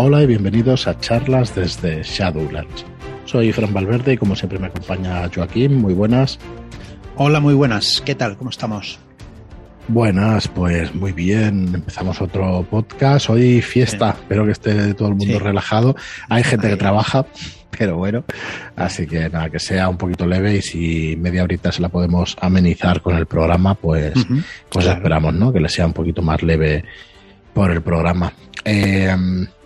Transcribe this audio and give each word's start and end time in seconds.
Hola 0.00 0.22
y 0.22 0.26
bienvenidos 0.28 0.86
a 0.86 0.96
charlas 1.00 1.56
desde 1.56 2.04
Shadowlands. 2.04 2.86
Soy 3.24 3.50
Fran 3.52 3.74
Valverde 3.74 4.12
y 4.12 4.16
como 4.16 4.36
siempre 4.36 4.60
me 4.60 4.68
acompaña 4.68 5.28
Joaquín. 5.34 5.74
Muy 5.74 5.92
buenas. 5.92 6.38
Hola, 7.16 7.40
muy 7.40 7.52
buenas. 7.54 8.00
¿Qué 8.06 8.14
tal? 8.14 8.36
¿Cómo 8.36 8.50
estamos? 8.50 9.00
Buenas, 9.88 10.46
pues 10.46 10.94
muy 10.94 11.10
bien. 11.10 11.74
Empezamos 11.74 12.22
otro 12.22 12.64
podcast. 12.70 13.28
Hoy 13.28 13.60
fiesta. 13.60 14.10
Espero 14.10 14.44
que 14.44 14.52
esté 14.52 14.94
todo 14.94 15.08
el 15.08 15.16
mundo 15.16 15.40
relajado. 15.40 15.96
Hay 16.28 16.44
gente 16.44 16.68
que 16.68 16.76
trabaja, 16.76 17.26
pero 17.76 17.96
bueno. 17.96 18.22
Así 18.76 19.04
que 19.04 19.28
nada, 19.28 19.50
que 19.50 19.58
sea 19.58 19.88
un 19.88 19.98
poquito 19.98 20.26
leve 20.26 20.58
y 20.58 20.62
si 20.62 21.16
media 21.16 21.42
horita 21.42 21.72
se 21.72 21.82
la 21.82 21.88
podemos 21.88 22.36
amenizar 22.40 23.02
con 23.02 23.16
el 23.16 23.26
programa, 23.26 23.74
pues, 23.74 24.12
pues 24.70 24.86
esperamos, 24.86 25.34
¿no? 25.34 25.52
Que 25.52 25.58
le 25.58 25.68
sea 25.68 25.86
un 25.86 25.92
poquito 25.92 26.22
más 26.22 26.40
leve 26.44 26.84
por 27.58 27.70
el 27.72 27.82
programa. 27.82 28.32
Eh, 28.64 29.12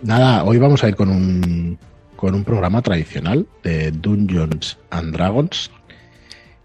nada, 0.01 0.43
hoy 0.45 0.57
vamos 0.57 0.83
a 0.83 0.89
ir 0.89 0.95
con 0.95 1.09
un, 1.09 1.77
con 2.15 2.33
un 2.33 2.43
programa 2.43 2.81
tradicional 2.81 3.45
de 3.61 3.91
Dungeons 3.91 4.79
and 4.89 5.13
Dragons. 5.13 5.69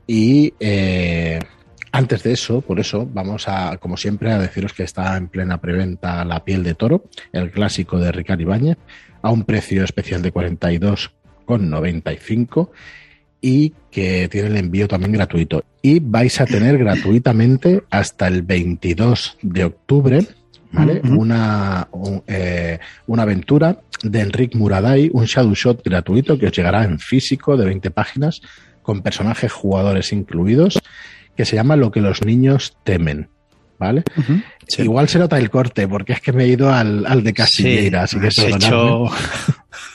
Y 0.07 0.55
eh, 0.59 1.39
antes 1.93 2.23
de 2.23 2.33
eso, 2.33 2.63
por 2.63 2.81
eso, 2.81 3.07
vamos 3.13 3.47
a, 3.47 3.77
como 3.77 3.99
siempre, 3.99 4.33
a 4.33 4.39
deciros 4.39 4.73
que 4.73 4.85
está 4.85 5.19
en 5.19 5.29
plena 5.29 5.61
preventa 5.61 6.25
La 6.25 6.47
piel 6.47 6.63
de 6.63 6.73
toro, 6.73 7.05
el 7.31 7.51
clásico 7.51 7.99
de 7.99 8.11
Ricardo 8.11 8.45
Ibáñez, 8.45 8.79
a 9.21 9.31
un 9.31 9.45
precio 9.45 9.85
especial 9.85 10.23
de 10.23 10.33
42,95 10.33 12.71
y 13.43 13.75
que 13.91 14.31
tiene 14.31 14.49
el 14.49 14.57
envío 14.57 14.89
también 14.89 15.13
gratuito. 15.13 15.63
Y 15.83 16.01
vais 16.01 16.41
a 16.41 16.47
tener 16.47 16.79
gratuitamente 16.79 17.83
hasta 17.91 18.29
el 18.29 18.41
22 18.41 19.37
de 19.43 19.65
octubre 19.65 20.27
¿vale? 20.73 21.01
una, 21.05 21.89
eh, 22.27 22.79
una 23.07 23.23
aventura 23.23 23.79
de 24.03 24.21
Enrique 24.21 24.57
Muraday, 24.57 25.11
un 25.13 25.25
shadow 25.25 25.55
shot 25.55 25.83
gratuito 25.85 26.39
que 26.39 26.47
os 26.47 26.53
llegará 26.53 26.85
en 26.85 26.99
físico 26.99 27.57
de 27.57 27.65
20 27.67 27.91
páginas 27.91 28.41
con 28.83 29.03
personajes 29.03 29.53
jugadores 29.53 30.13
incluidos 30.13 30.81
que 31.37 31.45
se 31.45 31.57
llama 31.57 31.77
Lo 31.77 31.91
que 31.91 32.01
los 32.01 32.25
niños 32.25 32.77
temen. 32.85 33.29
¿Vale? 33.79 34.03
Igual 34.79 35.09
se 35.09 35.21
nota 35.21 35.39
el 35.39 35.51
corte, 35.51 35.87
porque 35.87 36.15
es 36.15 36.21
que 36.21 36.33
me 36.33 36.43
he 36.45 36.49
ido 36.49 36.73
al, 36.73 37.07
al 37.07 37.23
de 37.23 37.33
Casillera, 37.33 38.03
así 38.03 38.19
que 38.19 38.27
hecho... 38.27 39.05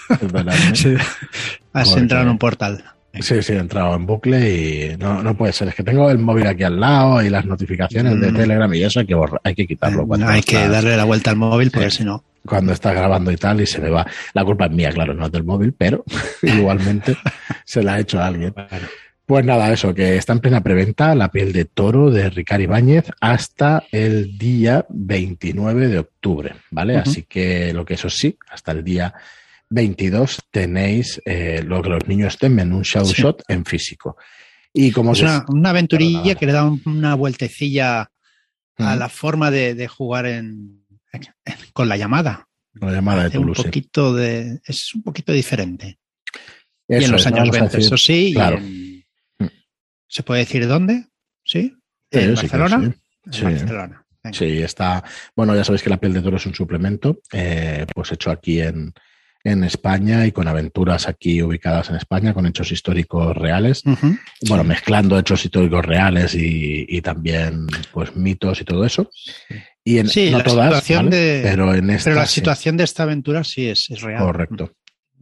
Has 1.74 1.98
entrado 1.98 2.24
en 2.24 2.30
un 2.30 2.38
portal. 2.38 2.93
Sí, 3.20 3.44
sí, 3.44 3.54
he 3.54 3.58
entrado 3.58 3.96
en 3.96 4.08
bucle 4.08 4.50
y 4.50 4.98
no, 4.98 5.22
no 5.22 5.38
puede 5.38 5.54
ser. 5.54 5.68
Es 5.68 5.76
que 5.76 5.84
tengo 5.84 6.10
el 6.10 6.18
móvil 6.18 6.48
aquí 6.48 6.64
al 6.64 6.80
lado 6.80 7.22
y 7.22 7.30
las 7.30 7.46
notificaciones 7.46 8.20
de 8.20 8.32
mm. 8.32 8.36
Telegram 8.36 8.74
y 8.74 8.84
eso 8.84 9.02
hay 9.02 9.06
que, 9.06 9.16
hay 9.44 9.54
que 9.54 9.68
quitarlo. 9.68 10.08
Cuando 10.08 10.28
hay 10.28 10.42
que 10.42 10.68
darle 10.68 10.98
la 10.98 11.04
vuelta 11.04 11.30
al 11.30 11.38
móvil 11.38 11.70
porque 11.70 11.92
si 11.92 12.04
no. 12.04 12.24
Cuando 12.46 12.74
está 12.74 12.92
grabando 12.92 13.32
y 13.32 13.38
tal 13.38 13.62
y 13.62 13.68
se 13.68 13.80
me 13.80 13.90
va. 13.90 14.06
La 14.34 14.44
culpa 14.44 14.66
es 14.66 14.72
mía, 14.72 14.92
claro, 14.92 15.14
no 15.14 15.28
es 15.28 15.32
del 15.32 15.44
móvil, 15.44 15.74
pero 15.78 16.04
igualmente 16.42 17.16
se 17.64 17.84
la 17.84 17.94
ha 17.94 18.00
hecho 18.00 18.20
a 18.20 18.26
alguien. 18.26 18.54
Pues 19.26 19.46
nada, 19.46 19.72
eso, 19.72 19.94
que 19.94 20.18
está 20.18 20.34
en 20.34 20.40
plena 20.40 20.62
preventa 20.62 21.16
La 21.16 21.32
piel 21.32 21.54
de 21.54 21.66
toro 21.66 22.10
de 22.10 22.30
Ricardo 22.30 22.64
Ibáñez 22.64 23.06
hasta 23.22 23.84
el 23.92 24.38
día 24.40 24.86
29 24.90 25.88
de 25.88 26.00
octubre, 26.00 26.56
¿vale? 26.72 26.98
Así 26.98 27.24
que 27.24 27.74
lo 27.74 27.86
que 27.86 27.94
eso 27.94 28.10
sí, 28.10 28.38
hasta 28.50 28.72
el 28.72 28.84
día 28.84 29.14
22 29.74 30.40
tenéis 30.52 31.20
eh, 31.26 31.64
lo 31.66 31.82
que 31.82 31.90
los 31.90 32.08
niños 32.08 32.38
temen, 32.38 32.72
un 32.74 32.84
show 32.84 33.06
shot 33.06 33.44
en 33.48 33.66
físico. 33.66 34.18
Y 34.72 34.92
como 34.92 35.14
es 35.14 35.22
una, 35.22 35.70
aventurilla 35.70 36.36
que 36.36 36.46
le 36.46 36.52
da 36.52 36.72
una 36.86 37.16
vueltecilla 37.16 38.12
a 38.78 38.96
la 38.96 39.10
forma 39.10 39.52
de, 39.52 39.88
jugar 39.88 40.26
en, 40.26 40.86
con 41.74 41.90
la 41.90 41.98
llamada. 41.98 42.48
La 42.74 42.92
llamada 42.92 43.30
de 43.30 43.38
un 43.38 43.54
poquito 43.54 44.14
de 44.14 44.60
Es 44.66 44.94
un 44.96 45.04
poquito 45.04 45.32
diferente. 45.32 46.00
y 46.88 46.96
en 46.96 47.12
los 47.12 47.26
años 47.28 47.50
20, 47.50 47.78
eso 47.78 47.98
sí. 47.98 48.32
Claro. 48.34 48.60
¿Se 50.08 50.24
puede 50.24 50.42
decir 50.42 50.68
dónde? 50.68 51.08
¿Sí? 51.44 51.76
¿En 52.12 52.36
Barcelona? 52.36 52.96
Sí, 53.30 53.44
Barcelona. 53.44 54.06
Sí, 54.32 54.62
está. 54.62 55.04
Bueno, 55.36 55.56
ya 55.56 55.64
sabéis 55.64 55.84
que 55.84 55.90
la 55.90 56.00
piel 56.00 56.14
de 56.14 56.22
toro 56.22 56.38
es 56.38 56.46
un 56.46 56.54
suplemento, 56.54 57.20
eh, 57.32 57.86
pues 57.94 58.12
hecho 58.12 58.32
aquí 58.32 58.62
en, 58.62 58.94
en 59.44 59.64
España 59.64 60.26
y 60.26 60.32
con 60.32 60.48
aventuras 60.48 61.08
aquí 61.08 61.42
ubicadas 61.42 61.90
en 61.90 61.98
España, 61.98 62.34
con 62.34 62.46
hechos 62.46 62.72
históricos 62.72 63.36
reales. 63.36 63.84
Bueno, 64.48 64.64
mezclando 64.64 65.20
hechos 65.20 65.44
históricos 65.44 65.86
reales 65.86 66.34
y, 66.36 67.02
también 67.02 67.68
pues 67.92 68.16
mitos 68.16 68.62
y 68.62 68.64
todo 68.64 68.86
eso. 68.86 69.10
Y 69.84 69.98
en, 69.98 70.08
sí, 70.08 70.30
la 70.30 70.44
situación 70.44 71.10
de, 71.10 71.42
pero 71.44 71.74
en 71.74 71.90
esta, 71.90 72.12
pero 72.12 72.22
la 72.22 72.26
situación 72.26 72.78
de 72.78 72.86
esta 72.86 73.04
aventura 73.04 73.44
sí 73.44 73.68
es, 73.68 73.90
es 73.90 74.02
real. 74.02 74.24
Correcto. 74.24 74.72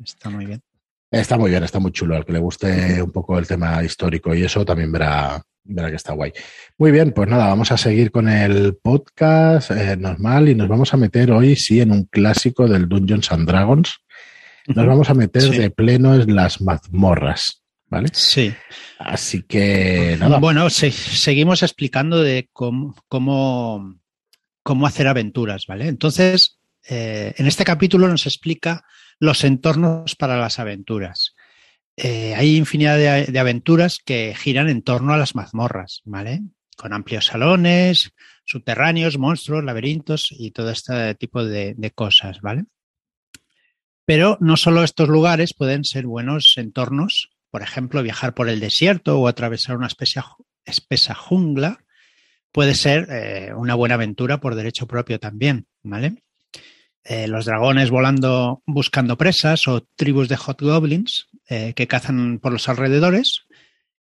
Está 0.03 0.29
muy 0.29 0.45
bien. 0.45 0.61
Está 1.09 1.37
muy 1.37 1.49
bien, 1.49 1.63
está 1.63 1.79
muy 1.79 1.91
chulo. 1.91 2.15
Al 2.15 2.25
que 2.25 2.31
le 2.31 2.39
guste 2.39 3.01
un 3.01 3.11
poco 3.11 3.37
el 3.39 3.47
tema 3.47 3.83
histórico 3.83 4.33
y 4.35 4.43
eso 4.43 4.63
también 4.63 4.91
verá, 4.91 5.41
verá 5.63 5.89
que 5.89 5.97
está 5.97 6.13
guay. 6.13 6.31
Muy 6.77 6.91
bien, 6.91 7.11
pues 7.11 7.27
nada, 7.27 7.47
vamos 7.47 7.71
a 7.71 7.77
seguir 7.77 8.11
con 8.11 8.29
el 8.29 8.77
podcast 8.81 9.71
eh, 9.71 9.97
normal 9.97 10.47
y 10.47 10.55
nos 10.55 10.69
vamos 10.69 10.93
a 10.93 10.97
meter 10.97 11.31
hoy 11.31 11.55
sí 11.55 11.81
en 11.81 11.91
un 11.91 12.05
clásico 12.05 12.67
del 12.67 12.87
Dungeons 12.87 13.31
and 13.31 13.47
Dragons. 13.47 13.97
Nos 14.67 14.85
vamos 14.85 15.09
a 15.09 15.13
meter 15.13 15.43
de 15.43 15.69
pleno 15.69 16.15
en 16.15 16.35
las 16.35 16.61
mazmorras, 16.61 17.63
¿vale? 17.87 18.09
Sí. 18.13 18.53
Así 18.99 19.43
que 19.43 20.17
nada. 20.19 20.39
Bueno, 20.39 20.69
seguimos 20.69 21.63
explicando 21.63 22.21
de 22.21 22.49
cómo, 22.53 22.95
cómo, 23.07 23.99
cómo 24.63 24.87
hacer 24.87 25.07
aventuras, 25.07 25.65
¿vale? 25.67 25.87
Entonces, 25.87 26.59
eh, 26.87 27.33
en 27.37 27.47
este 27.47 27.63
capítulo 27.63 28.07
nos 28.07 28.25
explica 28.25 28.83
los 29.19 29.43
entornos 29.43 30.15
para 30.15 30.37
las 30.37 30.59
aventuras. 30.59 31.35
Eh, 31.97 32.33
hay 32.35 32.55
infinidad 32.55 32.97
de, 32.97 33.39
aventuras 33.39 33.99
que 34.03 34.33
giran 34.35 34.69
en 34.69 34.81
torno 34.81 35.13
a 35.13 35.17
las 35.17 35.35
mazmorras, 35.35 36.01
¿vale? 36.05 36.41
Con 36.75 36.93
amplios 36.93 37.27
salones, 37.27 38.11
subterráneos, 38.45 39.17
monstruos, 39.17 39.63
laberintos 39.63 40.27
y 40.31 40.51
todo 40.51 40.71
este 40.71 41.15
tipo 41.15 41.45
de, 41.45 41.91
cosas, 41.93 42.41
¿vale? 42.41 42.63
Pero 44.05 44.37
no 44.41 44.57
solo 44.57 44.83
estos 44.83 45.09
lugares 45.09 45.53
pueden 45.53 45.83
ser 45.83 46.05
buenos 46.05 46.53
entornos, 46.57 47.29
por 47.49 47.61
ejemplo, 47.61 48.01
viajar 48.01 48.33
por 48.33 48.49
el 48.49 48.59
desierto 48.59 49.19
o 49.19 49.27
atravesar 49.27 49.77
una 49.77 49.87
espesa, 49.87 51.15
jungla 51.15 51.83
puede 52.51 52.75
ser 52.75 53.07
eh, 53.09 53.53
una 53.53 53.75
buena 53.75 53.95
aventura 53.95 54.39
por 54.39 54.55
derecho 54.55 54.87
propio 54.87 55.19
también, 55.19 55.67
¿vale? 55.83 56.23
Eh, 57.03 57.27
los 57.27 57.45
dragones 57.45 57.89
volando 57.89 58.61
buscando 58.65 59.17
presas 59.17 59.67
o 59.67 59.81
tribus 59.95 60.29
de 60.29 60.37
hot 60.37 60.61
goblins 60.61 61.27
eh, 61.49 61.73
que 61.73 61.87
cazan 61.87 62.39
por 62.39 62.51
los 62.51 62.69
alrededores 62.69 63.47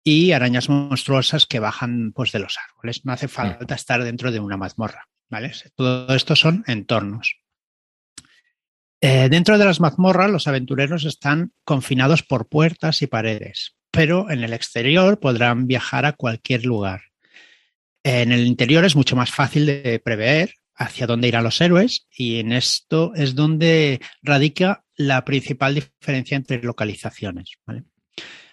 y 0.02 0.32
arañas 0.32 0.68
monstruosas 0.68 1.46
que 1.46 1.60
bajan 1.60 2.12
pues, 2.12 2.32
de 2.32 2.38
los 2.38 2.56
árboles. 2.58 3.04
No 3.04 3.12
hace 3.12 3.28
falta 3.28 3.74
estar 3.74 4.02
dentro 4.02 4.32
de 4.32 4.40
una 4.40 4.56
mazmorra. 4.56 5.08
¿vale? 5.28 5.52
Todo 5.74 6.14
esto 6.14 6.36
son 6.36 6.64
entornos. 6.66 7.36
Eh, 9.00 9.28
dentro 9.28 9.58
de 9.58 9.64
las 9.64 9.80
mazmorras, 9.80 10.30
los 10.30 10.46
aventureros 10.48 11.04
están 11.04 11.52
confinados 11.64 12.22
por 12.22 12.48
puertas 12.48 13.02
y 13.02 13.06
paredes, 13.06 13.76
pero 13.90 14.30
en 14.30 14.42
el 14.42 14.52
exterior 14.52 15.20
podrán 15.20 15.66
viajar 15.66 16.06
a 16.06 16.12
cualquier 16.12 16.64
lugar. 16.64 17.02
En 18.02 18.32
el 18.32 18.46
interior 18.46 18.84
es 18.84 18.96
mucho 18.96 19.16
más 19.16 19.30
fácil 19.30 19.66
de 19.66 20.00
prever 20.02 20.54
hacia 20.76 21.06
dónde 21.06 21.28
irán 21.28 21.44
los 21.44 21.60
héroes 21.60 22.06
y 22.10 22.38
en 22.38 22.52
esto 22.52 23.12
es 23.14 23.34
donde 23.34 24.00
radica 24.22 24.84
la 24.94 25.24
principal 25.24 25.74
diferencia 25.74 26.36
entre 26.36 26.62
localizaciones. 26.62 27.50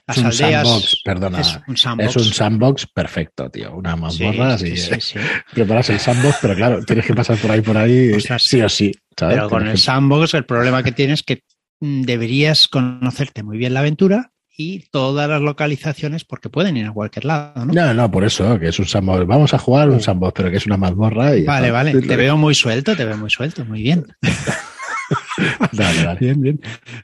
Las 0.05 0.17
es 0.17 0.23
un 0.23 0.33
sandbox, 0.33 1.01
perdona. 1.03 1.39
Es 1.39 1.59
un 1.67 1.77
sandbox. 1.77 2.09
Es 2.09 2.15
un 2.15 2.33
sandbox 2.33 2.87
perfecto, 2.87 3.49
tío. 3.49 3.73
Una 3.75 3.95
mazmorra 3.95 4.57
sí, 4.57 4.75
sí, 4.75 5.19
preparas 5.53 5.89
el 5.91 5.99
sandbox, 5.99 6.37
pero 6.41 6.55
claro, 6.55 6.83
tienes 6.83 7.05
que 7.05 7.13
pasar 7.13 7.37
por 7.37 7.51
ahí, 7.51 7.61
por 7.61 7.77
ahí, 7.77 8.11
sí 8.39 8.61
o 8.61 8.67
sí. 8.67 8.91
Pero 9.18 9.50
con 9.50 9.68
el 9.68 9.78
sandbox 9.78 10.34
el 10.34 10.46
problema 10.46 10.84
que 10.84 10.91
tienes 10.91 11.20
es 11.20 11.23
que 11.23 11.43
deberías 11.79 12.67
conocerte 12.67 13.43
muy 13.43 13.58
bien 13.58 13.73
la 13.73 13.82
aventura 13.82 14.32
y 14.55 14.87
todas 14.91 15.28
las 15.28 15.41
localizaciones 15.41 16.23
porque 16.26 16.49
pueden 16.49 16.78
ir 16.78 16.85
a 16.85 16.91
cualquier 16.91 17.26
lado, 17.26 17.66
¿no? 17.66 17.73
No, 17.73 17.93
no, 17.93 18.11
por 18.11 18.23
eso, 18.23 18.59
que 18.59 18.67
es 18.67 18.79
un 18.79 18.85
sandbox. 18.85 19.26
Vamos 19.26 19.53
a 19.53 19.58
jugar 19.58 19.90
un 19.90 19.99
sandbox, 19.99 20.34
pero 20.35 20.52
que 20.52 20.58
es 20.58 20.66
una 20.66 20.78
mazmorra. 20.78 21.35
Y 21.35 21.43
vale, 21.43 21.72
vale, 21.72 21.99
te 22.02 22.16
veo 22.16 22.37
muy 22.37 22.53
suelto, 22.53 22.96
te 22.96 23.05
veo 23.05 23.17
muy 23.17 23.29
suelto, 23.29 23.66
muy 23.66 23.82
bien. 23.82 24.05
dale, 25.72 26.03
dale. 26.03 26.20
Bien, 26.20 26.41
bien. 26.41 26.61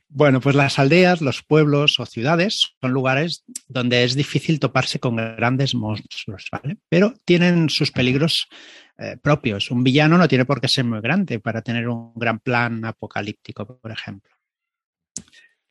Bueno, 0.08 0.40
pues 0.42 0.56
las 0.56 0.80
aldeas, 0.80 1.22
los 1.22 1.44
pueblos 1.44 2.00
o 2.00 2.06
ciudades 2.06 2.76
son 2.82 2.92
lugares 2.92 3.44
donde 3.68 4.04
es 4.04 4.16
difícil 4.16 4.60
toparse 4.60 5.00
con 5.00 5.16
grandes 5.16 5.76
monstruos, 5.76 6.48
¿vale? 6.52 6.78
Pero 6.90 7.14
tienen 7.26 7.70
sus 7.70 7.92
peligros 7.92 8.48
eh, 8.98 9.18
propios. 9.22 9.72
Un 9.72 9.84
villano 9.84 10.18
no 10.18 10.28
tiene 10.28 10.46
por 10.46 10.60
qué 10.62 10.68
ser 10.68 10.86
muy 10.86 11.02
grande 11.02 11.40
para 11.40 11.62
tener 11.62 11.88
un 11.88 12.14
gran 12.16 12.40
plan 12.40 12.84
apocalíptico, 12.86 13.80
por 13.80 13.92
ejemplo. 13.92 14.32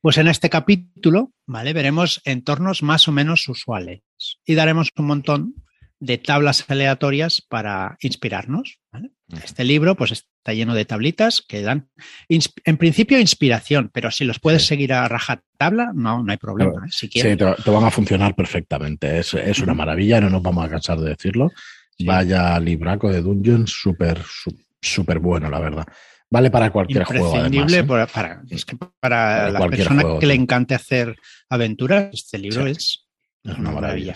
Pues 0.00 0.16
en 0.18 0.28
este 0.28 0.48
capítulo, 0.48 1.32
¿vale? 1.46 1.72
Veremos 1.72 2.22
entornos 2.24 2.82
más 2.82 3.08
o 3.08 3.12
menos 3.12 3.48
usuales 3.48 4.00
y 4.44 4.54
daremos 4.54 4.90
un 4.96 5.06
montón 5.06 5.54
de 6.00 6.18
tablas 6.18 6.64
aleatorias 6.68 7.42
para 7.48 7.96
inspirarnos. 8.00 8.78
Este 9.44 9.64
libro 9.64 9.94
pues 9.94 10.12
está 10.12 10.54
lleno 10.54 10.74
de 10.74 10.84
tablitas 10.84 11.44
que 11.46 11.60
dan, 11.60 11.90
en 12.28 12.76
principio, 12.78 13.20
inspiración, 13.20 13.90
pero 13.92 14.10
si 14.10 14.24
los 14.24 14.38
puedes 14.40 14.66
seguir 14.66 14.92
a 14.94 15.06
rajatabla, 15.06 15.92
no, 15.94 16.22
no 16.22 16.32
hay 16.32 16.38
problema. 16.38 16.86
¿eh? 16.86 16.90
sí, 16.90 17.08
te, 17.08 17.44
van 17.44 17.84
a 17.84 17.90
funcionar 17.90 18.34
perfectamente. 18.34 19.18
Es, 19.18 19.34
es 19.34 19.58
una 19.60 19.74
maravilla, 19.74 20.20
no 20.20 20.30
nos 20.30 20.42
vamos 20.42 20.64
a 20.64 20.70
cansar 20.70 20.98
de 20.98 21.10
decirlo. 21.10 21.50
Vaya 22.04 22.58
libraco 22.60 23.10
de 23.10 23.20
Dungeons, 23.20 23.70
súper, 23.70 24.22
súper 24.80 25.18
bueno, 25.18 25.50
la 25.50 25.58
verdad. 25.58 25.86
Vale 26.30 26.50
para 26.50 26.70
cualquier 26.70 27.04
juego. 27.04 27.36
Además, 27.36 27.72
¿eh? 27.72 27.84
para, 27.84 28.06
para, 28.06 28.42
es 28.50 28.64
que 28.64 28.76
para, 29.00 29.50
la 29.50 29.68
persona 29.68 30.02
que 30.20 30.26
le 30.26 30.34
encante 30.34 30.74
hacer 30.74 31.16
aventuras, 31.48 32.10
este 32.12 32.38
libro 32.38 32.66
es, 32.66 33.06
una 33.44 33.72
maravilla. 33.72 34.14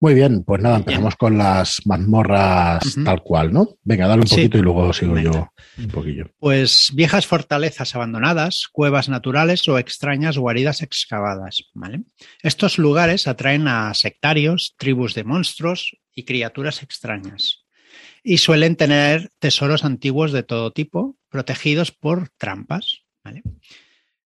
Muy 0.00 0.14
bien, 0.14 0.44
pues 0.44 0.62
nada, 0.62 0.76
empezamos 0.76 1.16
con 1.16 1.36
las 1.36 1.84
mazmorras 1.84 2.96
tal 3.04 3.20
cual, 3.22 3.52
¿no? 3.52 3.68
Venga, 3.82 4.06
dale 4.06 4.22
un 4.22 4.28
poquito 4.28 4.56
y 4.56 4.62
luego 4.62 4.92
sigo 4.92 5.18
yo 5.18 5.48
un 5.76 5.88
poquillo. 5.88 6.30
Pues 6.38 6.92
viejas 6.94 7.26
fortalezas 7.26 7.96
abandonadas, 7.96 8.68
cuevas 8.70 9.08
naturales 9.08 9.68
o 9.68 9.76
extrañas 9.76 10.38
guaridas 10.38 10.82
excavadas, 10.82 11.64
¿vale? 11.74 12.02
Estos 12.42 12.78
lugares 12.78 13.26
atraen 13.26 13.66
a 13.66 13.92
sectarios, 13.94 14.76
tribus 14.78 15.14
de 15.14 15.24
monstruos 15.24 15.96
y 16.14 16.24
criaturas 16.24 16.84
extrañas. 16.84 17.64
Y 18.22 18.38
suelen 18.38 18.76
tener 18.76 19.30
tesoros 19.40 19.84
antiguos 19.84 20.30
de 20.30 20.44
todo 20.44 20.72
tipo, 20.72 21.16
protegidos 21.28 21.90
por 21.90 22.28
trampas, 22.36 23.02
¿vale? 23.24 23.42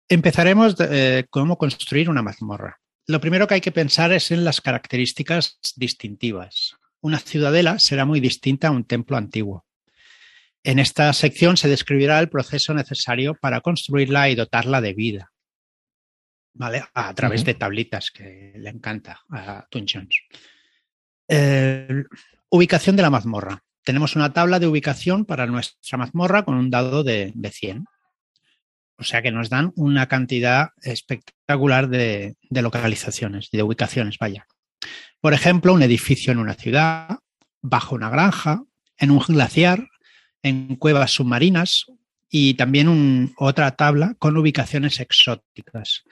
Empezaremos 0.07 0.77
de, 0.77 0.88
eh, 1.19 1.25
cómo 1.29 1.57
construir 1.57 2.09
una 2.09 2.21
mazmorra. 2.21 2.79
Lo 3.09 3.19
primero 3.19 3.47
que 3.47 3.56
hay 3.56 3.61
que 3.61 3.71
pensar 3.71 4.11
es 4.11 4.29
en 4.29 4.45
las 4.45 4.61
características 4.61 5.57
distintivas. 5.75 6.75
Una 7.01 7.17
ciudadela 7.17 7.79
será 7.79 8.06
muy 8.06 8.19
distinta 8.19 8.67
a 8.67 8.71
un 8.71 8.83
templo 8.83 9.17
antiguo. 9.17 9.65
En 10.63 10.77
esta 10.77 11.11
sección 11.13 11.57
se 11.57 11.67
describirá 11.67 12.19
el 12.19 12.29
proceso 12.29 12.71
necesario 12.75 13.33
para 13.33 13.61
construirla 13.61 14.29
y 14.29 14.35
dotarla 14.35 14.79
de 14.79 14.94
vida. 14.94 15.31
¿Vale? 16.53 16.83
A 16.94 17.11
través 17.15 17.44
de 17.45 17.56
tablitas, 17.56 18.11
que 18.11 18.53
le 18.56 18.69
encanta 18.69 19.21
a 19.31 19.65
Twin 19.71 19.88
ubicación 22.50 22.95
de 22.95 23.01
la 23.01 23.09
mazmorra. 23.09 23.63
Tenemos 23.83 24.15
una 24.15 24.33
tabla 24.33 24.59
de 24.59 24.67
ubicación 24.67 25.25
para 25.25 25.47
nuestra 25.47 25.97
mazmorra 25.97 26.45
con 26.45 26.53
un 26.53 26.69
dado 26.69 27.03
de, 27.03 27.31
de 27.33 27.50
100. 27.50 27.85
O 28.99 29.03
sea 29.03 29.21
que 29.21 29.31
nos 29.31 29.49
dan 29.49 29.71
una 29.75 30.07
cantidad 30.07 30.71
espectacular 30.81 31.87
de, 31.87 32.35
localizaciones, 32.49 33.49
de 33.49 33.63
ubicaciones, 33.63 34.17
vaya. 34.19 34.45
Por 35.21 35.33
ejemplo, 35.33 35.73
un 35.73 35.81
edificio 35.81 36.33
en 36.33 36.39
una 36.39 36.53
ciudad, 36.53 37.19
bajo 37.61 37.95
una 37.95 38.09
granja, 38.09 38.61
en 38.97 39.11
un 39.11 39.19
glaciar, 39.19 39.87
en 40.43 40.75
cuevas 40.75 41.11
submarinas 41.11 41.85
y 42.29 42.55
también 42.55 43.33
otra 43.37 43.71
tabla 43.71 44.15
con 44.19 44.35
ubicaciones 44.35 44.99
exóticas, 44.99 46.03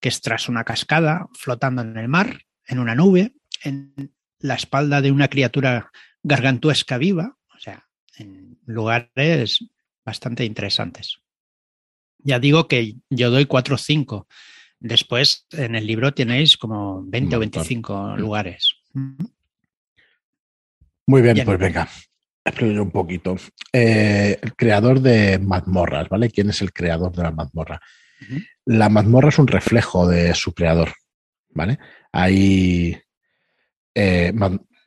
que 0.00 0.08
es 0.08 0.20
tras 0.20 0.48
una 0.48 0.62
cascada, 0.62 1.26
flotando 1.34 1.82
en 1.82 1.96
el 1.96 2.08
mar, 2.08 2.42
en 2.64 2.78
una 2.78 2.94
nube, 2.94 3.34
en 3.64 4.14
la 4.38 4.54
espalda 4.54 5.00
de 5.00 5.10
una 5.10 5.28
criatura 5.28 5.90
gargantuesca 6.22 6.96
viva, 6.96 7.36
o 7.54 7.58
sea, 7.58 7.86
en 8.16 8.58
lugares 8.66 9.64
bastante 10.04 10.44
interesantes. 10.44 11.18
Ya 12.26 12.40
digo 12.40 12.66
que 12.66 12.96
yo 13.08 13.30
doy 13.30 13.46
4 13.46 13.76
o 13.76 13.78
5. 13.78 14.26
Después 14.80 15.46
en 15.52 15.76
el 15.76 15.86
libro 15.86 16.12
tenéis 16.12 16.56
como 16.56 17.04
20 17.04 17.36
o 17.36 17.38
25 17.38 18.16
lugares. 18.16 18.74
Muy 21.06 21.22
bien, 21.22 21.40
pues 21.44 21.58
venga. 21.58 21.88
Explico 22.44 22.82
un 22.82 22.90
poquito. 22.90 23.36
Eh, 23.72 24.38
el 24.42 24.56
creador 24.56 25.00
de 25.00 25.38
mazmorras, 25.38 26.08
¿vale? 26.08 26.28
¿Quién 26.28 26.50
es 26.50 26.60
el 26.62 26.72
creador 26.72 27.14
de 27.14 27.22
la 27.22 27.30
mazmorra? 27.30 27.80
La 28.64 28.88
mazmorra 28.88 29.28
es 29.28 29.38
un 29.38 29.46
reflejo 29.46 30.08
de 30.08 30.34
su 30.34 30.52
creador, 30.52 30.92
¿vale? 31.50 31.78
Hay. 32.10 32.98
Eh, 33.94 34.32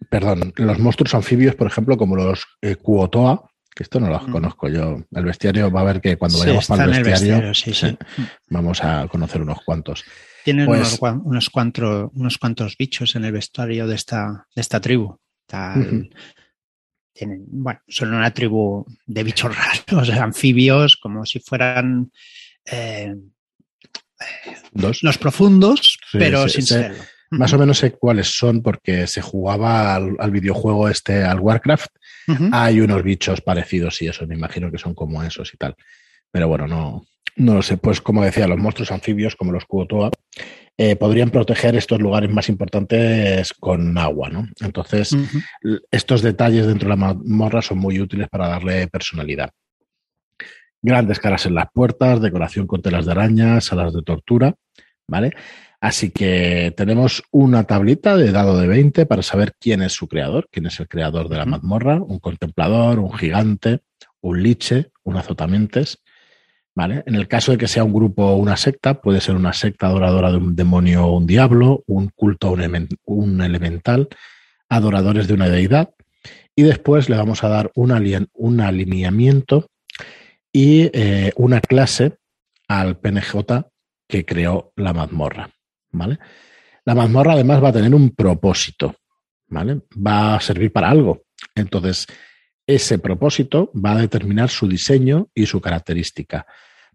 perdón, 0.10 0.54
los 0.58 0.78
monstruos 0.80 1.16
anfibios, 1.16 1.56
por 1.56 1.68
ejemplo, 1.68 1.96
como 1.96 2.18
los 2.18 2.46
eh, 2.62 2.76
Kuotoa, 2.76 3.50
esto 3.84 4.00
no 4.00 4.08
lo 4.08 4.20
mm. 4.20 4.32
conozco 4.32 4.68
yo. 4.68 5.04
El 5.12 5.26
bestiario 5.26 5.72
va 5.72 5.82
a 5.82 5.86
ver 5.86 6.02
que 6.02 6.18
cuando 6.18 6.40
vayamos 6.40 6.68
para 6.68 6.86
el 6.86 7.04
bestiario, 7.04 7.52
vamos 8.50 8.84
a 8.84 9.08
conocer 9.08 9.42
unos 9.42 9.60
cuantos. 9.64 10.04
Tienen 10.44 10.68
unos, 10.68 10.98
pues 10.98 11.14
unos, 11.24 11.50
cuantos, 11.50 12.12
unos 12.14 12.38
cuantos 12.38 12.76
bichos 12.78 13.16
en 13.16 13.26
el 13.26 13.32
vestuario 13.32 13.88
de 13.88 13.96
esta, 13.96 14.48
de 14.56 14.62
esta 14.62 14.80
tribu. 14.80 15.18
tienen, 17.14 17.46
bueno, 17.48 17.80
son 17.88 18.14
una 18.14 18.34
tribu 18.34 18.86
de 19.06 19.24
bichos 19.24 19.56
raros, 19.90 20.10
anfibios, 20.10 20.98
como 20.98 21.26
si 21.26 21.40
fueran 21.40 22.12
eh, 22.66 23.16
los 24.74 25.18
profundos, 25.18 25.98
pero 26.12 26.48
sin 26.48 26.66
serlo. 26.66 27.04
Más 27.32 27.54
o 27.54 27.60
menos 27.60 27.78
sé 27.78 27.92
cuáles 27.92 28.28
son 28.28 28.62
porque 28.64 29.06
se 29.06 29.22
jugaba 29.22 29.96
al, 29.96 30.32
videojuego 30.32 30.90
este, 30.90 31.24
al 31.24 31.40
Warcraft. 31.40 31.92
Hay 32.52 32.82
unos 32.82 33.04
bichos 33.04 33.42
parecidos 33.42 34.02
y 34.02 34.08
eso, 34.08 34.26
me 34.28 34.36
imagino 34.36 34.72
que 34.72 34.78
son 34.78 34.94
como 34.94 35.24
esos 35.24 35.54
y 35.54 35.58
tal. 35.58 35.76
Pero 36.32 36.48
bueno, 36.48 36.68
no, 36.68 37.06
no 37.36 37.56
lo 37.56 37.62
sé. 37.62 37.78
Pues 37.78 38.02
como 38.02 38.24
decía, 38.24 38.48
los 38.48 38.58
monstruos 38.58 38.92
anfibios 38.92 39.36
como 39.36 39.52
los 39.52 39.66
Kuotoa 39.66 40.12
eh, 40.78 40.96
podrían 40.96 41.30
proteger 41.30 41.76
estos 41.76 42.00
lugares 42.00 42.30
más 42.30 42.48
importantes 42.50 43.54
con 43.54 43.98
agua, 43.98 44.30
¿no? 44.30 44.48
Entonces, 44.62 45.16
estos 45.92 46.22
detalles 46.22 46.68
dentro 46.68 46.86
de 46.86 46.90
la 46.90 46.96
mazmorra 46.96 47.62
son 47.62 47.80
muy 47.80 48.00
útiles 48.00 48.28
para 48.30 48.48
darle 48.48 48.88
personalidad. 48.88 49.52
Grandes 50.82 51.20
caras 51.20 51.46
en 51.46 51.56
las 51.56 51.66
puertas, 51.74 52.22
decoración 52.22 52.66
con 52.66 52.82
telas 52.82 53.06
de 53.06 53.12
araña, 53.12 53.60
salas 53.60 53.94
de 53.94 54.02
tortura, 54.04 54.56
¿vale? 55.08 55.34
Así 55.82 56.10
que 56.12 56.74
tenemos 56.76 57.24
una 57.32 57.64
tablita 57.64 58.18
de 58.18 58.32
dado 58.32 58.60
de 58.60 58.68
20 58.68 59.06
para 59.06 59.24
saber 59.24 59.54
quién 59.60 59.82
es 59.82 59.94
su 59.94 60.10
creador, 60.10 60.50
quién 60.52 60.66
es 60.66 60.80
el 60.82 60.90
creador 60.90 61.30
de 61.30 61.38
la 61.38 61.46
mazmorra, 61.46 62.02
un 62.02 62.20
contemplador, 62.20 63.00
un 63.00 63.14
gigante, 63.14 63.80
un 64.20 64.44
liche, 64.44 64.92
un 65.04 65.16
azotamientes. 65.16 66.00
¿Vale? 66.76 67.04
En 67.08 67.16
el 67.16 67.28
caso 67.28 67.52
de 67.52 67.58
que 67.58 67.68
sea 67.68 67.84
un 67.84 67.94
grupo 67.94 68.26
o 68.26 68.36
una 68.38 68.56
secta, 68.56 69.02
puede 69.02 69.20
ser 69.20 69.36
una 69.36 69.52
secta 69.54 69.88
adoradora 69.88 70.32
de 70.32 70.38
un 70.38 70.56
demonio 70.56 71.06
o 71.08 71.18
un 71.18 71.28
diablo, 71.28 71.84
un 71.88 72.10
culto 72.10 72.48
a 72.48 72.52
un, 73.06 73.42
elemental, 73.42 74.08
adoradores 74.70 75.28
de 75.28 75.34
una 75.34 75.50
deidad. 75.50 75.90
Y 76.56 76.64
después 76.64 77.10
le 77.10 77.18
vamos 77.18 77.44
a 77.44 77.50
dar 77.50 77.72
un, 77.76 77.92
alineamiento 78.62 79.70
y 80.54 80.90
eh, 80.94 81.34
una 81.36 81.60
clase 81.60 82.18
al 82.68 82.98
PNJ 82.98 83.66
que 84.08 84.26
creó 84.26 84.72
la 84.76 84.94
mazmorra. 84.94 85.50
¿Vale? 85.92 86.20
La 86.86 86.96
mazmorra 86.96 87.34
además 87.34 87.64
va 87.64 87.70
a 87.70 87.74
tener 87.74 87.94
un 87.94 88.12
propósito, 88.12 88.96
¿vale? 89.48 89.82
Va 89.96 90.36
a 90.36 90.42
servir 90.42 90.72
para 90.72 90.90
algo. 90.90 91.24
Entonces, 91.56 92.08
ese 92.66 93.00
propósito 93.00 93.72
va 93.74 93.94
a 93.94 94.02
determinar 94.02 94.50
su 94.50 94.68
diseño 94.68 95.30
y 95.34 95.46
su 95.46 95.60
característica. 95.60 96.46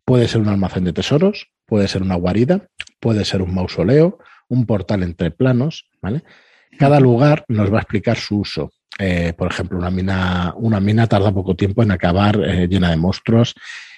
Puede 0.05 0.29
ser 0.29 0.41
un 0.41 0.49
almacén 0.49 0.85
de 0.85 0.93
tesoros, 0.93 1.49
puede 1.67 1.89
ser 1.89 2.03
una 2.03 2.15
guarida, 2.15 2.69
puede 3.01 3.25
ser 3.25 3.43
un 3.43 3.55
mausoleo, 3.55 4.19
un 4.49 4.67
portal 4.67 5.03
entre 5.03 5.31
planos, 5.31 5.89
¿vale? 6.01 6.23
Cada 6.79 7.01
lugar 7.01 7.45
nos 7.49 7.73
va 7.73 7.79
a 7.79 7.81
explicar 7.83 8.17
su 8.17 8.41
uso. 8.41 8.73
Eh, 8.99 9.33
por 9.37 9.51
ejemplo, 9.51 9.79
una 9.79 9.91
mina, 9.91 10.55
una 10.57 10.79
mina 10.79 11.07
tarda 11.07 11.33
poco 11.33 11.57
tiempo 11.57 11.83
en 11.83 11.91
acabar 11.91 12.41
eh, 12.45 12.69
llena 12.69 12.91
de 12.91 12.97
monstruos 12.97 13.55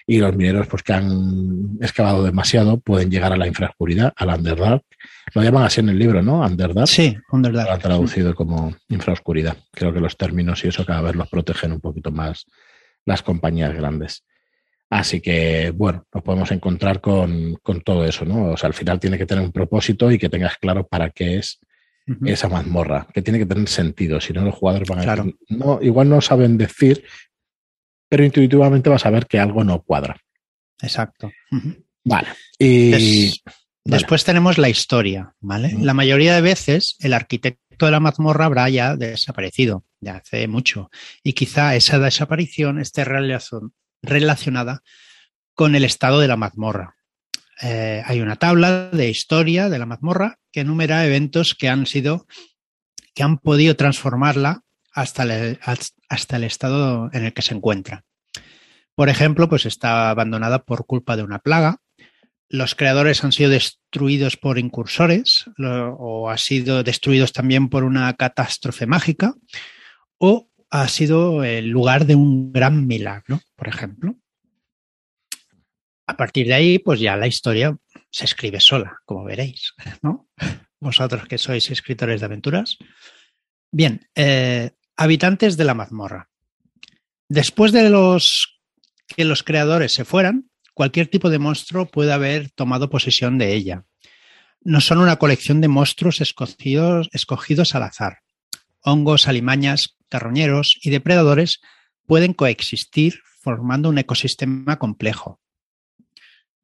y 0.07 0.19
los 0.19 0.35
mineros 0.35 0.67
pues 0.69 0.83
que 0.83 0.95
han 0.95 1.76
excavado 1.81 2.25
demasiado 2.25 2.79
pueden 2.79 3.11
llegar 3.11 3.33
a 3.33 3.37
la 3.37 3.47
infraoscuridad, 3.47 4.12
al 4.17 4.29
Underdark. 4.31 4.83
Lo 5.34 5.42
llaman 5.42 5.64
así 5.64 5.80
en 5.80 5.88
el 5.88 5.98
libro, 5.98 6.22
¿no? 6.22 6.40
Underdark. 6.40 6.88
Sí, 6.88 7.16
Underdark. 7.30 7.66
Lo 7.66 7.75
han 7.75 7.80
traducido 7.80 8.34
como 8.34 8.75
infraoscuridad. 8.88 9.56
Creo 9.72 9.92
que 9.92 10.00
los 10.00 10.16
términos 10.16 10.64
y 10.64 10.68
eso 10.68 10.84
cada 10.84 11.02
vez 11.02 11.16
los 11.16 11.28
protegen 11.28 11.72
un 11.72 11.80
poquito 11.80 12.10
más 12.10 12.46
las 13.04 13.22
compañías 13.22 13.75
grandes. 13.75 14.25
Así 14.88 15.20
que, 15.20 15.72
bueno, 15.75 16.06
nos 16.14 16.22
podemos 16.22 16.50
encontrar 16.52 17.00
con, 17.00 17.58
todo 17.84 18.04
eso, 18.04 18.25
¿no? 18.25 18.52
O 18.52 18.56
sea, 18.56 18.68
al 18.68 18.75
final 18.75 19.00
tiene 19.00 19.18
que 19.18 19.26
tener 19.26 19.44
un 19.44 19.52
propósito 19.52 20.10
y 20.10 20.18
que 20.18 20.28
tengas 20.28 20.56
claro 20.58 20.86
para 20.86 21.10
qué 21.10 21.38
es 21.38 21.58
esa 22.25 22.48
mazmorra, 22.48 23.08
que 23.12 23.20
tiene 23.20 23.40
que 23.40 23.46
tener 23.46 23.66
sentido, 23.66 24.20
si 24.20 24.32
no 24.32 24.42
los 24.42 24.54
jugadores 24.54 24.88
van 24.88 25.00
a 25.00 25.16
decir, 25.16 25.36
no, 25.48 25.80
igual 25.82 26.08
no 26.08 26.20
saben 26.20 26.56
decir 26.56 27.02
pero 28.08 28.25
intuitivamente 28.25 28.90
vas 28.90 29.06
a 29.06 29.10
ver 29.10 29.26
que 29.26 29.38
algo 29.38 29.64
no 29.64 29.82
cuadra. 29.82 30.16
Exacto. 30.80 31.30
Vale. 32.04 32.28
Y. 32.58 33.32
Después 33.87 34.25
tenemos 34.25 34.59
la 34.59 34.69
historia, 34.69 35.35
¿vale? 35.40 35.75
La 35.81 35.95
mayoría 35.95 36.35
de 36.35 36.40
veces 36.40 36.97
el 37.00 37.12
arquitecto 37.12 37.87
de 37.87 37.93
la 37.93 38.00
mazmorra 38.00 38.47
habrá 38.47 38.69
ya 38.69 38.97
desaparecido, 38.97 39.85
ya 40.00 40.16
hace 40.16 40.49
mucho. 40.49 40.90
Y 41.23 41.35
quizá 41.35 41.75
esa 41.76 41.99
desaparición 41.99 42.81
esté 42.81 43.05
relacionada 44.02 44.83
con 45.55 45.75
el 45.75 45.85
estado 45.85 46.21
de 46.21 46.28
la 46.28 46.37
mazmorra. 46.37 46.97
Eh, 47.62 48.02
hay 48.05 48.21
una 48.21 48.37
tabla 48.37 48.90
de 48.90 49.09
historia 49.09 49.69
de 49.69 49.78
la 49.78 49.87
mazmorra 49.87 50.38
que 50.52 50.61
enumera 50.61 51.07
eventos 51.07 51.55
que 51.55 51.69
han 51.69 51.87
sido 51.87 52.26
que 53.14 53.23
han 53.23 53.38
podido 53.38 53.75
transformarla 53.76 54.62
hasta 54.93 55.23
el, 55.23 55.59
hasta 56.09 56.37
el 56.37 56.45
estado 56.45 57.09
en 57.12 57.25
el 57.25 57.33
que 57.33 57.43
se 57.43 57.55
encuentra. 57.55 58.05
Por 58.95 59.09
ejemplo, 59.09 59.49
pues 59.49 59.64
está 59.64 60.11
abandonada 60.11 60.64
por 60.64 60.87
culpa 60.87 61.16
de 61.16 61.23
una 61.23 61.38
plaga. 61.38 61.78
Los 62.49 62.75
creadores 62.75 63.25
han 63.25 63.33
sido 63.33 63.50
destruidos 63.50 64.37
por 64.37 64.59
incursores 64.59 65.47
o 65.59 66.31
han 66.31 66.38
sido 66.38 66.83
destruidos 66.85 67.33
también 67.33 67.69
por 67.69 67.83
una 67.85 68.15
catástrofe 68.15 68.87
mágica 68.87 69.35
o 70.19 70.49
ha 70.71 70.88
sido 70.88 71.45
el 71.45 71.69
lugar 71.69 72.07
de 72.07 72.15
un 72.15 72.53
gran 72.53 72.87
milagro, 72.87 73.41
por 73.57 73.69
ejemplo. 73.69 74.17
A 76.07 76.17
partir 76.17 76.47
de 76.47 76.55
ahí, 76.55 76.79
pues 76.79 77.00
ya 77.00 77.17
la 77.17 77.26
historia 77.26 77.76
se 78.11 78.25
escribe 78.25 78.61
sola, 78.61 78.99
como 79.05 79.25
veréis, 79.25 79.75
¿no? 80.03 80.29
Vosotros 80.81 81.26
que 81.26 81.38
sois 81.38 81.71
escritores 81.71 82.21
de 82.21 82.26
aventuras. 82.26 82.79
Bien, 83.73 84.09
eh, 84.15 84.71
habitantes 84.97 85.57
de 85.57 85.65
la 85.65 85.75
mazmorra. 85.75 86.29
Después 87.29 87.73
de 87.73 87.91
los 87.91 88.61
que 89.09 89.25
los 89.25 89.43
creadores 89.43 89.93
se 89.93 90.05
fueran, 90.05 90.50
cualquier 90.76 91.06
tipo 91.06 91.30
de 91.30 91.38
monstruo 91.38 91.87
puede 91.87 92.12
haber 92.12 92.50
tomado 92.50 92.90
posesión 92.90 93.38
de 93.38 93.54
ella. 93.54 93.87
No 94.61 94.83
son 94.83 94.99
una 94.99 95.16
colección 95.16 95.62
de 95.62 95.68
monstruos 95.68 96.21
escogidos, 96.21 97.09
al 97.75 97.83
azar. 97.83 98.18
Hongos, 98.83 99.26
alimañas, 99.26 99.97
carroñeros 100.11 100.78
y 100.83 100.90
depredadores 100.90 101.62
pueden 102.04 102.35
coexistir 102.35 103.23
formando 103.40 103.88
un 103.88 103.97
ecosistema 103.97 104.78
complejo, 104.78 105.40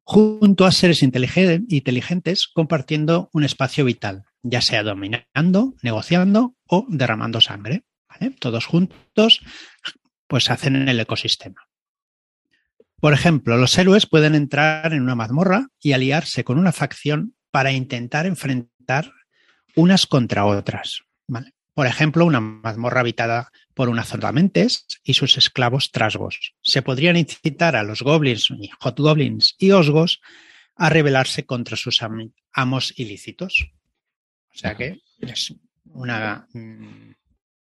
junto 0.03 0.65
a 0.65 0.71
seres 0.71 1.01
inteligentes 1.01 2.47
compartiendo 2.47 3.31
un 3.33 3.43
espacio 3.45 3.83
vital, 3.83 4.25
ya 4.43 4.61
sea 4.61 4.83
dominando, 4.83 5.73
negociando 5.81 6.55
o 6.67 6.85
derramando 6.87 7.41
sangre. 7.41 7.83
Todos 8.39 8.67
juntos 8.67 9.41
pues 10.27 10.51
hacen 10.51 10.87
el 10.87 10.99
ecosistema. 10.99 11.67
Por 13.03 13.11
ejemplo, 13.11 13.57
los 13.57 13.77
héroes 13.77 14.05
pueden 14.05 14.33
entrar 14.33 14.93
en 14.93 15.01
una 15.01 15.13
mazmorra 15.13 15.67
y 15.81 15.91
aliarse 15.91 16.45
con 16.45 16.57
una 16.57 16.71
facción 16.71 17.35
para 17.51 17.73
intentar 17.73 18.25
enfrentar 18.25 19.11
unas 19.75 20.07
contra 20.07 20.45
otras. 20.45 21.03
Por 21.73 21.85
ejemplo, 21.85 22.25
una 22.25 22.39
mazmorra 22.39 23.01
habitada 23.01 23.51
por 23.73 23.89
unas 23.89 24.07
zorramentes 24.07 24.85
y 25.03 25.15
sus 25.15 25.37
esclavos 25.37 25.91
trasgos. 25.91 26.55
Se 26.61 26.81
podrían 26.81 27.17
incitar 27.17 27.75
a 27.75 27.83
los 27.83 28.03
goblins, 28.03 28.47
hot 28.79 28.97
goblins 28.97 29.55
y 29.57 29.71
osgos 29.71 30.21
a 30.77 30.89
rebelarse 30.89 31.45
contra 31.45 31.75
sus 31.75 31.99
amos 32.53 32.93
ilícitos. 32.97 33.67
O 34.53 34.57
sea 34.57 34.77
que 34.77 35.01
es 35.19 35.53
una 35.91 36.47
mm, 36.53 37.15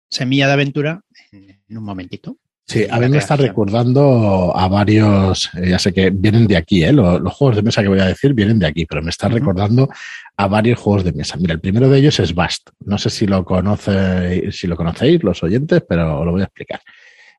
semilla 0.10 0.48
de 0.48 0.53
aventura 0.53 1.01
en 1.31 1.77
un 1.77 1.84
momentito. 1.86 2.38
Sí, 2.70 2.86
a 2.88 3.00
mí 3.00 3.10
me 3.10 3.18
está 3.18 3.36
recordando 3.36 4.56
a 4.56 4.68
varios, 4.68 5.50
eh, 5.56 5.70
ya 5.72 5.80
sé 5.80 5.92
que 5.92 6.12
vienen 6.12 6.46
de 6.46 6.56
aquí, 6.56 6.84
¿eh? 6.84 6.94
los, 6.94 7.20
juegos 7.34 7.56
de 7.56 7.64
mesa 7.64 7.82
que 7.82 7.88
voy 7.88 8.00
a 8.00 8.06
decir 8.06 8.36
vienen 8.36 8.60
de 8.60 8.68
aquí, 8.68 8.86
pero 8.86 9.02
me 9.02 9.10
está 9.10 9.28
recordando 9.28 9.90
a 10.38 10.48
varios 10.48 10.78
juegos 10.78 11.04
de 11.04 11.12
mesa. 11.12 11.36
Mira, 11.38 11.56
el 11.56 11.62
primero 11.62 11.90
de 11.90 11.98
ellos 11.98 12.20
es 12.20 12.36
Bast. 12.36 12.70
No 12.82 13.00
sé 13.00 13.10
si 13.10 13.26
lo, 13.26 13.44
conoce, 13.44 14.52
si 14.52 14.68
lo 14.68 14.78
conocéis 14.78 15.24
los 15.24 15.42
oyentes, 15.42 15.82
pero 15.90 16.24
lo 16.24 16.32
voy 16.32 16.42
a 16.42 16.44
explicar. 16.44 16.80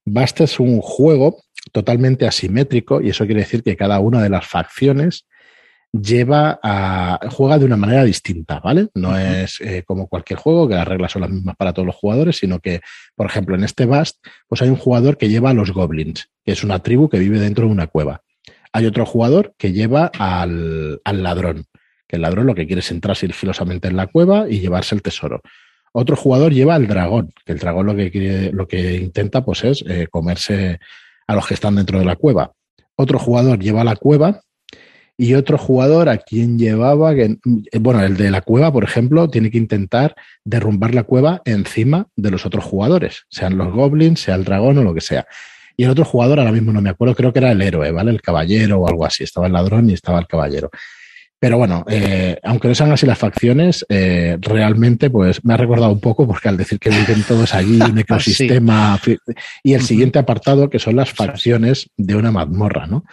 Bast 0.04 0.40
es 0.40 0.58
un 0.58 0.80
juego 0.80 1.44
totalmente 1.70 2.26
asimétrico 2.26 3.00
y 3.00 3.10
eso 3.10 3.24
quiere 3.24 3.42
decir 3.42 3.62
que 3.62 3.76
cada 3.76 4.00
una 4.00 4.20
de 4.20 4.30
las 4.30 4.44
facciones 4.44 5.26
lleva 5.92 6.60
a, 6.62 7.18
juega 7.30 7.58
de 7.58 7.64
una 7.64 7.76
manera 7.76 8.04
distinta, 8.04 8.60
¿vale? 8.60 8.88
No 8.94 9.18
es 9.18 9.60
eh, 9.60 9.82
como 9.84 10.08
cualquier 10.08 10.38
juego, 10.38 10.68
que 10.68 10.74
las 10.74 10.86
reglas 10.86 11.12
son 11.12 11.22
las 11.22 11.30
mismas 11.30 11.56
para 11.56 11.72
todos 11.72 11.86
los 11.86 11.96
jugadores, 11.96 12.36
sino 12.36 12.60
que, 12.60 12.80
por 13.16 13.26
ejemplo, 13.26 13.54
en 13.54 13.64
este 13.64 13.86
Bast, 13.86 14.18
pues 14.48 14.62
hay 14.62 14.68
un 14.68 14.76
jugador 14.76 15.16
que 15.16 15.28
lleva 15.28 15.50
a 15.50 15.54
los 15.54 15.72
goblins, 15.72 16.30
que 16.44 16.52
es 16.52 16.62
una 16.62 16.78
tribu 16.80 17.08
que 17.08 17.18
vive 17.18 17.40
dentro 17.40 17.66
de 17.66 17.72
una 17.72 17.88
cueva. 17.88 18.22
Hay 18.72 18.86
otro 18.86 19.04
jugador 19.04 19.54
que 19.58 19.72
lleva 19.72 20.10
al, 20.16 21.00
al 21.04 21.22
ladrón, 21.22 21.64
que 22.06 22.16
el 22.16 22.22
ladrón 22.22 22.46
lo 22.46 22.54
que 22.54 22.66
quiere 22.66 22.80
es 22.80 22.90
entrar 22.90 23.16
sigilosamente 23.16 23.88
en 23.88 23.96
la 23.96 24.06
cueva 24.06 24.48
y 24.48 24.60
llevarse 24.60 24.94
el 24.94 25.02
tesoro. 25.02 25.40
Otro 25.92 26.14
jugador 26.14 26.52
lleva 26.52 26.76
al 26.76 26.86
dragón, 26.86 27.32
que 27.44 27.52
el 27.52 27.58
dragón 27.58 27.86
lo 27.86 27.96
que 27.96 28.12
quiere, 28.12 28.52
lo 28.52 28.68
que 28.68 28.96
intenta, 28.96 29.44
pues 29.44 29.64
es 29.64 29.84
eh, 29.88 30.06
comerse 30.08 30.78
a 31.26 31.34
los 31.34 31.48
que 31.48 31.54
están 31.54 31.74
dentro 31.74 31.98
de 31.98 32.04
la 32.04 32.14
cueva. 32.14 32.52
Otro 32.94 33.18
jugador 33.18 33.58
lleva 33.58 33.80
a 33.80 33.84
la 33.84 33.96
cueva 33.96 34.42
y 35.20 35.34
otro 35.34 35.58
jugador 35.58 36.08
a 36.08 36.16
quien 36.16 36.58
llevaba, 36.58 37.14
que, 37.14 37.36
bueno, 37.78 38.02
el 38.02 38.16
de 38.16 38.30
la 38.30 38.40
cueva, 38.40 38.72
por 38.72 38.84
ejemplo, 38.84 39.28
tiene 39.28 39.50
que 39.50 39.58
intentar 39.58 40.14
derrumbar 40.46 40.94
la 40.94 41.02
cueva 41.02 41.42
encima 41.44 42.06
de 42.16 42.30
los 42.30 42.46
otros 42.46 42.64
jugadores, 42.64 43.26
sean 43.28 43.58
los 43.58 43.70
goblins, 43.70 44.20
sea 44.20 44.36
el 44.36 44.44
dragón 44.44 44.78
o 44.78 44.82
lo 44.82 44.94
que 44.94 45.02
sea. 45.02 45.26
Y 45.76 45.84
el 45.84 45.90
otro 45.90 46.06
jugador, 46.06 46.38
ahora 46.38 46.52
mismo 46.52 46.72
no 46.72 46.80
me 46.80 46.88
acuerdo, 46.88 47.14
creo 47.14 47.34
que 47.34 47.40
era 47.40 47.52
el 47.52 47.60
héroe, 47.60 47.90
¿vale? 47.90 48.12
El 48.12 48.22
caballero 48.22 48.78
o 48.78 48.88
algo 48.88 49.04
así. 49.04 49.24
Estaba 49.24 49.46
el 49.46 49.52
ladrón 49.52 49.90
y 49.90 49.92
estaba 49.92 50.18
el 50.18 50.26
caballero. 50.26 50.70
Pero 51.38 51.58
bueno, 51.58 51.84
eh, 51.90 52.38
aunque 52.42 52.68
no 52.68 52.74
sean 52.74 52.92
así 52.92 53.04
las 53.04 53.18
facciones, 53.18 53.84
eh, 53.90 54.38
realmente 54.40 55.10
pues 55.10 55.44
me 55.44 55.52
ha 55.52 55.58
recordado 55.58 55.92
un 55.92 56.00
poco 56.00 56.26
porque 56.26 56.48
al 56.48 56.56
decir 56.56 56.78
que 56.78 56.88
viven 56.88 57.24
todos 57.28 57.54
allí, 57.54 57.78
un 57.78 57.98
ecosistema, 57.98 58.98
y 59.62 59.74
el 59.74 59.82
siguiente 59.82 60.18
apartado 60.18 60.70
que 60.70 60.78
son 60.78 60.96
las 60.96 61.10
facciones 61.12 61.90
de 61.98 62.16
una 62.16 62.30
mazmorra, 62.30 62.86
¿no? 62.86 63.04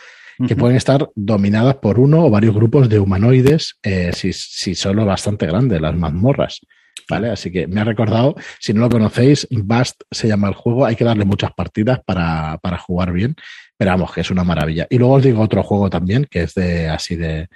Que 0.46 0.56
pueden 0.56 0.78
estar 0.78 1.10
dominadas 1.16 1.76
por 1.76 2.00
uno 2.00 2.26
o 2.26 2.30
varios 2.30 2.54
grupos 2.54 2.90
de 2.90 3.00
humanoides, 3.00 3.78
eh, 3.82 4.12
si, 4.14 4.34
si 4.34 4.76
son 4.76 5.04
bastante 5.06 5.48
grandes, 5.48 5.82
las 5.82 5.96
mazmorras. 5.96 6.62
¿Vale? 7.10 7.30
Así 7.30 7.52
que 7.52 7.68
me 7.68 7.80
ha 7.80 7.86
recordado, 7.86 8.36
si 8.60 8.74
no 8.74 8.82
lo 8.82 8.90
conocéis, 8.90 9.48
Bast 9.50 10.02
se 10.12 10.28
llama 10.28 10.50
el 10.50 10.56
juego, 10.56 10.86
hay 10.86 10.96
que 10.96 11.06
darle 11.06 11.24
muchas 11.24 11.52
partidas 11.54 12.02
para, 12.06 12.58
para 12.62 12.78
jugar 12.78 13.14
bien, 13.14 13.36
pero 13.78 13.92
vamos, 13.92 14.14
que 14.14 14.22
es 14.22 14.30
una 14.30 14.44
maravilla. 14.44 14.88
Y 14.90 14.98
luego 14.98 15.14
os 15.14 15.24
digo 15.24 15.42
otro 15.42 15.64
juego 15.64 15.90
también, 15.90 16.28
que 16.30 16.44
es 16.44 16.54
de 16.54 16.90
así 16.90 17.16
de, 17.16 17.48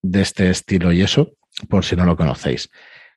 de 0.00 0.22
este 0.22 0.48
estilo 0.48 0.90
y 0.92 1.02
eso, 1.02 1.32
por 1.68 1.84
si 1.84 1.96
no 1.96 2.06
lo 2.06 2.16
conocéis. 2.16 2.70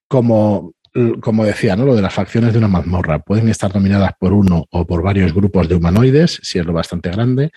Como, 0.08 0.74
como 1.22 1.46
decía, 1.46 1.76
¿no? 1.76 1.86
lo 1.86 1.96
de 1.96 2.02
las 2.02 2.14
facciones 2.14 2.54
de 2.54 2.60
una 2.60 2.68
mazmorra 2.68 3.20
pueden 3.20 3.48
estar 3.50 3.72
dominadas 3.72 4.12
por 4.20 4.34
uno 4.34 4.66
o 4.72 4.86
por 4.86 5.04
varios 5.04 5.34
grupos 5.34 5.70
de 5.70 5.76
humanoides, 5.76 6.40
si 6.44 6.60
es 6.60 6.66
lo 6.66 6.74
bastante 6.74 7.10
grande, 7.12 7.52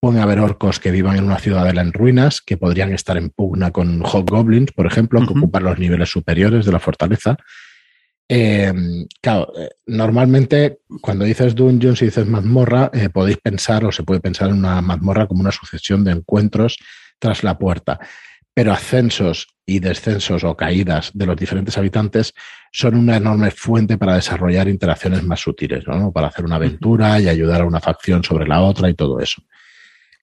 Pueden 0.00 0.20
haber 0.20 0.40
orcos 0.40 0.78
que 0.78 0.90
vivan 0.90 1.16
en 1.16 1.24
una 1.24 1.38
ciudadela 1.38 1.80
en 1.80 1.92
ruinas, 1.92 2.42
que 2.42 2.58
podrían 2.58 2.92
estar 2.92 3.16
en 3.16 3.30
pugna 3.30 3.70
con 3.70 4.02
hobgoblins, 4.04 4.72
por 4.72 4.86
ejemplo, 4.86 5.20
que 5.20 5.32
ocupan 5.32 5.64
los 5.64 5.78
niveles 5.78 6.10
superiores 6.10 6.66
de 6.66 6.72
la 6.72 6.80
fortaleza. 6.80 7.36
Eh, 8.28 8.72
claro, 9.22 9.52
eh, 9.56 9.70
normalmente 9.86 10.80
cuando 11.00 11.24
dices 11.24 11.54
dungeons 11.54 12.02
y 12.02 12.06
dices 12.06 12.26
mazmorra, 12.26 12.90
eh, 12.92 13.08
podéis 13.08 13.38
pensar 13.38 13.84
o 13.84 13.92
se 13.92 14.02
puede 14.02 14.20
pensar 14.20 14.50
en 14.50 14.56
una 14.56 14.82
mazmorra 14.82 15.26
como 15.26 15.40
una 15.40 15.52
sucesión 15.52 16.04
de 16.04 16.12
encuentros 16.12 16.76
tras 17.18 17.42
la 17.42 17.58
puerta. 17.58 17.98
Pero 18.52 18.72
ascensos 18.72 19.48
y 19.64 19.80
descensos 19.80 20.44
o 20.44 20.56
caídas 20.56 21.10
de 21.14 21.26
los 21.26 21.36
diferentes 21.36 21.76
habitantes 21.78 22.34
son 22.72 22.96
una 22.96 23.16
enorme 23.16 23.50
fuente 23.50 23.96
para 23.96 24.14
desarrollar 24.16 24.68
interacciones 24.68 25.22
más 25.22 25.40
sutiles, 25.40 25.86
¿no? 25.86 26.12
Para 26.12 26.28
hacer 26.28 26.44
una 26.44 26.56
aventura 26.56 27.20
y 27.20 27.28
ayudar 27.28 27.62
a 27.62 27.66
una 27.66 27.80
facción 27.80 28.24
sobre 28.24 28.46
la 28.46 28.62
otra 28.62 28.90
y 28.90 28.94
todo 28.94 29.20
eso 29.20 29.42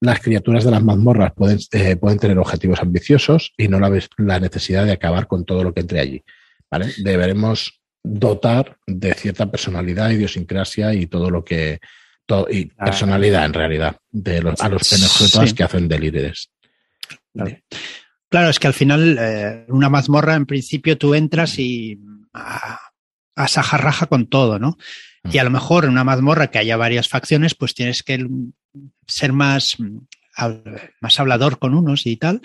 las 0.03 0.19
criaturas 0.19 0.65
de 0.65 0.71
las 0.71 0.83
mazmorras 0.83 1.31
pueden, 1.33 1.59
eh, 1.71 1.95
pueden 1.95 2.19
tener 2.19 2.37
objetivos 2.37 2.81
ambiciosos 2.81 3.53
y 3.57 3.69
no 3.69 3.79
la, 3.79 3.89
la, 4.17 4.39
necesidad 4.39 4.85
de 4.85 4.91
acabar 4.91 5.27
con 5.27 5.45
todo 5.45 5.63
lo 5.63 5.73
que 5.73 5.79
entre 5.79 6.01
allí. 6.01 6.23
¿vale? 6.69 6.91
Deberemos 6.97 7.81
dotar 8.03 8.77
de 8.85 9.13
cierta 9.13 9.49
personalidad, 9.49 10.09
idiosincrasia 10.09 10.93
y 10.93 11.07
todo 11.07 11.29
lo 11.29 11.45
que. 11.45 11.79
y 12.49 12.65
personalidad, 12.65 13.45
en 13.45 13.53
realidad, 13.53 13.95
de 14.11 14.41
los, 14.41 14.59
a 14.59 14.67
los 14.67 14.81
PNJ 14.89 15.55
que 15.55 15.63
hacen 15.63 15.87
delirides. 15.87 16.49
Claro. 18.29 18.49
es 18.49 18.59
que 18.59 18.67
al 18.67 18.73
final, 18.73 19.17
eh, 19.17 19.65
una 19.69 19.89
mazmorra, 19.89 20.35
en 20.35 20.45
principio, 20.45 20.97
tú 20.97 21.15
entras 21.15 21.57
y 21.59 21.97
a, 22.33 22.77
a 23.35 23.47
sajarraja 23.47 24.07
con 24.07 24.27
todo, 24.27 24.59
¿no? 24.59 24.77
Y 25.31 25.37
a 25.37 25.45
lo 25.45 25.49
mejor 25.49 25.85
en 25.85 25.91
una 25.91 26.03
mazmorra 26.03 26.47
que 26.47 26.59
haya 26.59 26.75
varias 26.75 27.07
facciones, 27.07 27.55
pues 27.55 27.73
tienes 27.73 28.03
que 28.03 28.27
ser 29.07 29.33
más, 29.33 29.77
más 31.01 31.19
hablador 31.19 31.59
con 31.59 31.73
unos 31.73 32.05
y 32.05 32.17
tal, 32.17 32.41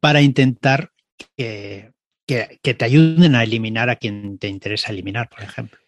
para 0.00 0.22
intentar 0.22 0.90
que, 1.36 1.92
que, 2.26 2.74
te 2.74 2.84
ayuden 2.84 3.34
a 3.34 3.44
eliminar 3.44 3.90
a 3.90 3.96
quien 3.96 4.38
te 4.38 4.48
interesa 4.48 4.92
eliminar, 4.92 5.28
por 5.28 5.42
ejemplo. 5.42 5.78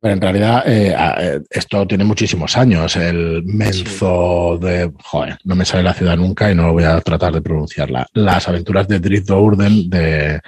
Pero 0.00 0.14
en 0.14 0.20
realidad 0.20 0.62
eh, 0.64 0.94
eh, 0.96 1.40
esto 1.50 1.84
tiene 1.86 2.04
muchísimos 2.04 2.56
años. 2.56 2.94
El 2.94 3.42
menzo 3.44 4.56
de... 4.60 4.92
Joder, 5.02 5.38
no 5.42 5.56
me 5.56 5.64
sale 5.64 5.82
la 5.82 5.94
ciudad 5.94 6.16
nunca 6.16 6.50
y 6.50 6.54
no 6.54 6.72
voy 6.72 6.84
a 6.84 7.00
tratar 7.00 7.32
de 7.32 7.42
pronunciarla. 7.42 8.06
Las 8.12 8.48
aventuras 8.48 8.86
de 8.86 9.00
Drizzt 9.00 9.30
Urden 9.30 9.90
de 9.90 10.40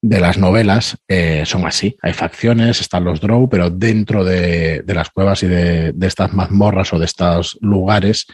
de 0.00 0.20
las 0.20 0.38
novelas 0.38 0.96
eh, 1.08 1.42
son 1.44 1.66
así. 1.66 1.96
Hay 2.02 2.12
facciones, 2.12 2.80
están 2.80 3.04
los 3.04 3.20
drow, 3.20 3.48
pero 3.48 3.70
dentro 3.70 4.24
de, 4.24 4.84
las 4.86 5.10
cuevas 5.10 5.42
y 5.42 5.48
de, 5.48 5.94
estas 6.02 6.32
mazmorras 6.32 6.92
o 6.92 6.98
de 6.98 7.04
estos 7.04 7.58
lugares 7.60 8.26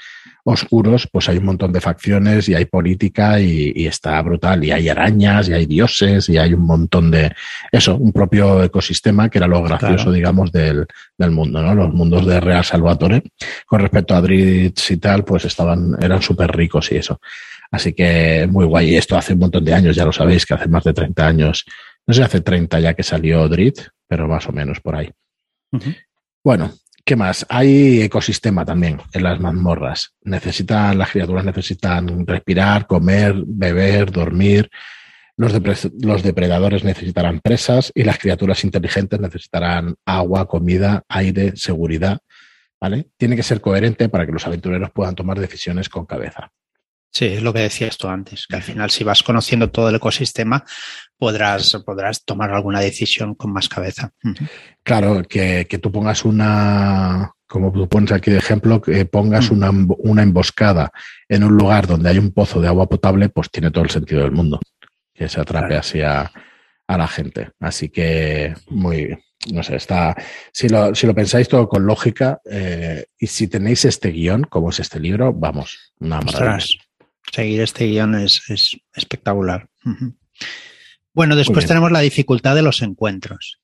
oscuros, 0.46 1.08
pues 1.10 1.30
hay 1.30 1.38
un 1.38 1.46
montón 1.46 1.72
de 1.72 1.80
facciones 1.80 2.50
y 2.50 2.54
hay 2.54 2.66
política 2.66 3.40
y, 3.40 3.86
está 3.86 4.20
brutal. 4.20 4.62
Y 4.62 4.72
hay 4.72 4.90
arañas 4.90 5.48
y 5.48 5.54
hay 5.54 5.64
dioses 5.64 6.28
y 6.28 6.36
hay 6.36 6.52
un 6.52 6.66
montón 6.66 7.10
de 7.10 7.32
eso, 7.72 7.96
un 7.96 8.12
propio 8.12 8.62
ecosistema 8.62 9.30
que 9.30 9.38
era 9.38 9.46
lo 9.46 9.62
gracioso, 9.62 10.12
digamos, 10.12 10.52
del, 10.52 10.86
del, 11.16 11.30
mundo, 11.30 11.62
¿no? 11.62 11.74
Los 11.74 11.94
mundos 11.94 12.26
de 12.26 12.40
Real 12.40 12.64
Salvatore, 12.64 13.22
con 13.64 13.80
respecto 13.80 14.14
a 14.14 14.20
Dritz 14.20 14.90
y 14.90 14.98
tal, 14.98 15.24
pues 15.24 15.46
estaban, 15.46 15.96
eran 15.98 16.20
súper 16.20 16.54
ricos 16.54 16.92
y 16.92 16.96
eso. 16.96 17.20
Así 17.74 17.92
que 17.92 18.46
muy 18.48 18.66
guay. 18.66 18.94
Esto 18.94 19.16
hace 19.16 19.32
un 19.32 19.40
montón 19.40 19.64
de 19.64 19.74
años, 19.74 19.96
ya 19.96 20.04
lo 20.04 20.12
sabéis, 20.12 20.46
que 20.46 20.54
hace 20.54 20.68
más 20.68 20.84
de 20.84 20.92
30 20.92 21.26
años. 21.26 21.64
No 22.06 22.14
sé, 22.14 22.22
hace 22.22 22.40
30 22.40 22.78
ya 22.78 22.94
que 22.94 23.02
salió 23.02 23.48
Drit, 23.48 23.80
pero 24.06 24.28
más 24.28 24.48
o 24.48 24.52
menos 24.52 24.78
por 24.78 24.94
ahí. 24.94 25.10
Bueno, 26.44 26.72
¿qué 27.04 27.16
más? 27.16 27.44
Hay 27.48 28.02
ecosistema 28.02 28.64
también 28.64 29.00
en 29.12 29.22
las 29.24 29.40
mazmorras. 29.40 30.14
Necesitan, 30.22 30.96
las 30.96 31.10
criaturas 31.10 31.44
necesitan 31.44 32.24
respirar, 32.24 32.86
comer, 32.86 33.34
beber, 33.44 34.12
dormir. 34.12 34.70
Los, 35.36 35.52
los, 36.00 36.22
depredadores 36.22 36.84
necesitarán 36.84 37.40
presas 37.40 37.90
y 37.92 38.04
las 38.04 38.18
criaturas 38.18 38.62
inteligentes 38.62 39.18
necesitarán 39.18 39.96
agua, 40.06 40.46
comida, 40.46 41.02
aire, 41.08 41.56
seguridad. 41.56 42.20
¿Vale? 42.80 43.08
Tiene 43.16 43.34
que 43.34 43.42
ser 43.42 43.60
coherente 43.60 44.08
para 44.08 44.26
que 44.26 44.32
los 44.32 44.46
aventureros 44.46 44.92
puedan 44.92 45.16
tomar 45.16 45.40
decisiones 45.40 45.88
con 45.88 46.06
cabeza. 46.06 46.52
Sí, 47.14 47.26
es 47.26 47.42
lo 47.44 47.52
que 47.52 47.60
decías 47.60 47.96
tú 47.96 48.08
antes, 48.08 48.44
que 48.48 48.56
al 48.56 48.62
final 48.62 48.90
si 48.90 49.04
vas 49.04 49.22
conociendo 49.22 49.70
todo 49.70 49.88
el 49.88 49.94
ecosistema 49.94 50.64
podrás, 51.16 51.80
podrás 51.86 52.24
tomar 52.24 52.50
alguna 52.50 52.80
decisión 52.80 53.36
con 53.36 53.52
más 53.52 53.68
cabeza. 53.68 54.10
Claro, 54.82 55.22
que, 55.22 55.64
que 55.70 55.78
tú 55.78 55.92
pongas 55.92 56.24
una, 56.24 57.30
como 57.46 57.70
tú 57.70 57.88
pones 57.88 58.10
aquí 58.10 58.32
de 58.32 58.38
ejemplo, 58.38 58.82
que 58.82 59.06
pongas 59.06 59.52
una, 59.52 59.70
una, 59.70 60.22
emboscada 60.24 60.90
en 61.28 61.44
un 61.44 61.56
lugar 61.56 61.86
donde 61.86 62.10
hay 62.10 62.18
un 62.18 62.32
pozo 62.32 62.60
de 62.60 62.66
agua 62.66 62.88
potable, 62.88 63.28
pues 63.28 63.48
tiene 63.48 63.70
todo 63.70 63.84
el 63.84 63.90
sentido 63.90 64.22
del 64.22 64.32
mundo 64.32 64.58
que 65.14 65.28
se 65.28 65.40
atrape 65.40 65.76
así 65.76 66.00
a, 66.00 66.32
a, 66.88 66.98
la 66.98 67.06
gente. 67.06 67.50
Así 67.60 67.90
que 67.90 68.54
muy, 68.70 69.16
no 69.52 69.62
sé, 69.62 69.76
está, 69.76 70.16
si 70.52 70.68
lo, 70.68 70.92
si 70.96 71.06
lo 71.06 71.14
pensáis 71.14 71.48
todo 71.48 71.68
con 71.68 71.86
lógica 71.86 72.40
eh, 72.50 73.04
y 73.16 73.28
si 73.28 73.46
tenéis 73.46 73.84
este 73.84 74.10
guion, 74.10 74.42
como 74.42 74.70
es 74.70 74.80
este 74.80 74.98
libro, 74.98 75.32
vamos, 75.32 75.94
una 76.00 76.20
maravilla 76.20 76.58
seguir 77.34 77.60
este 77.60 77.86
guion 77.86 78.14
es, 78.14 78.42
espectacular. 78.94 79.68
Bueno, 81.12 81.36
después 81.36 81.66
tenemos 81.66 81.92
la 81.92 82.00
dificultad 82.00 82.54
de 82.54 82.62
los 82.62 82.82
encuentros. 82.82 83.60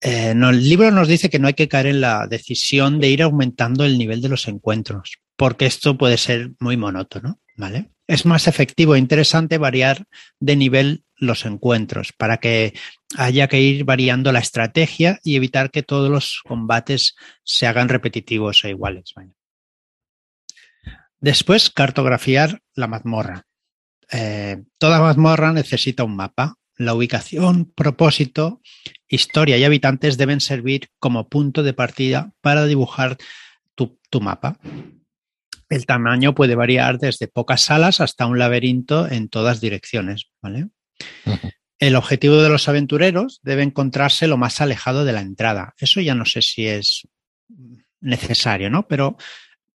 Eh, 0.00 0.30
el 0.30 0.68
libro 0.68 0.90
nos 0.90 1.08
dice 1.08 1.30
que 1.30 1.38
no 1.38 1.48
hay 1.48 1.54
que 1.54 1.68
caer 1.68 1.86
en 1.86 2.00
la 2.00 2.26
decisión 2.26 3.00
de 3.00 3.08
ir 3.08 3.22
aumentando 3.22 3.84
el 3.84 3.96
nivel 3.96 4.20
de 4.20 4.28
los 4.28 4.46
encuentros, 4.46 5.18
porque 5.36 5.66
esto 5.66 5.96
puede 5.96 6.18
ser 6.18 6.50
muy 6.60 6.76
monótono, 6.76 7.40
¿vale? 7.56 7.90
Es 8.06 8.26
más 8.26 8.46
efectivo 8.46 8.94
e 8.94 8.98
interesante 8.98 9.58
variar 9.58 10.04
de 10.38 10.56
nivel 10.56 11.04
los 11.16 11.46
encuentros 11.46 12.12
para 12.12 12.36
que 12.36 12.74
haya 13.16 13.48
que 13.48 13.60
ir 13.60 13.84
variando 13.84 14.32
la 14.32 14.40
estrategia 14.40 15.18
y 15.24 15.36
evitar 15.36 15.70
que 15.70 15.82
todos 15.82 16.10
los 16.10 16.42
combates 16.46 17.16
se 17.42 17.66
hagan 17.66 17.88
repetitivos 17.88 18.64
e 18.64 18.70
iguales. 18.70 19.14
Después, 21.20 21.70
cartografiar 21.70 22.60
la 22.74 22.86
mazmorra. 22.86 23.46
Eh, 24.12 24.62
toda 24.78 25.00
mazmorra 25.00 25.52
necesita 25.52 26.04
un 26.04 26.16
mapa. 26.16 26.56
La 26.76 26.94
ubicación, 26.94 27.72
propósito, 27.74 28.60
historia 29.08 29.56
y 29.56 29.64
habitantes 29.64 30.18
deben 30.18 30.40
servir 30.40 30.90
como 30.98 31.28
punto 31.28 31.62
de 31.62 31.72
partida 31.72 32.32
para 32.42 32.66
dibujar 32.66 33.16
tu, 33.74 34.20
mapa. 34.20 34.58
El 35.68 35.84
tamaño 35.84 36.34
puede 36.34 36.54
variar 36.54 36.98
desde 36.98 37.28
pocas 37.28 37.60
salas 37.60 38.00
hasta 38.00 38.24
un 38.24 38.38
laberinto 38.38 39.10
en 39.10 39.28
todas 39.28 39.60
direcciones. 39.60 40.30
El 41.78 41.96
objetivo 41.96 42.40
de 42.40 42.48
los 42.48 42.68
aventureros 42.68 43.40
debe 43.42 43.62
encontrarse 43.62 44.26
lo 44.26 44.38
más 44.38 44.62
alejado 44.62 45.04
de 45.04 45.12
la 45.12 45.20
entrada. 45.20 45.74
Eso 45.78 46.00
ya 46.00 46.14
no 46.14 46.24
sé 46.24 46.40
si 46.40 46.66
es 46.66 47.06
necesario, 48.00 48.70
¿no? 48.70 48.88
Pero 48.88 49.18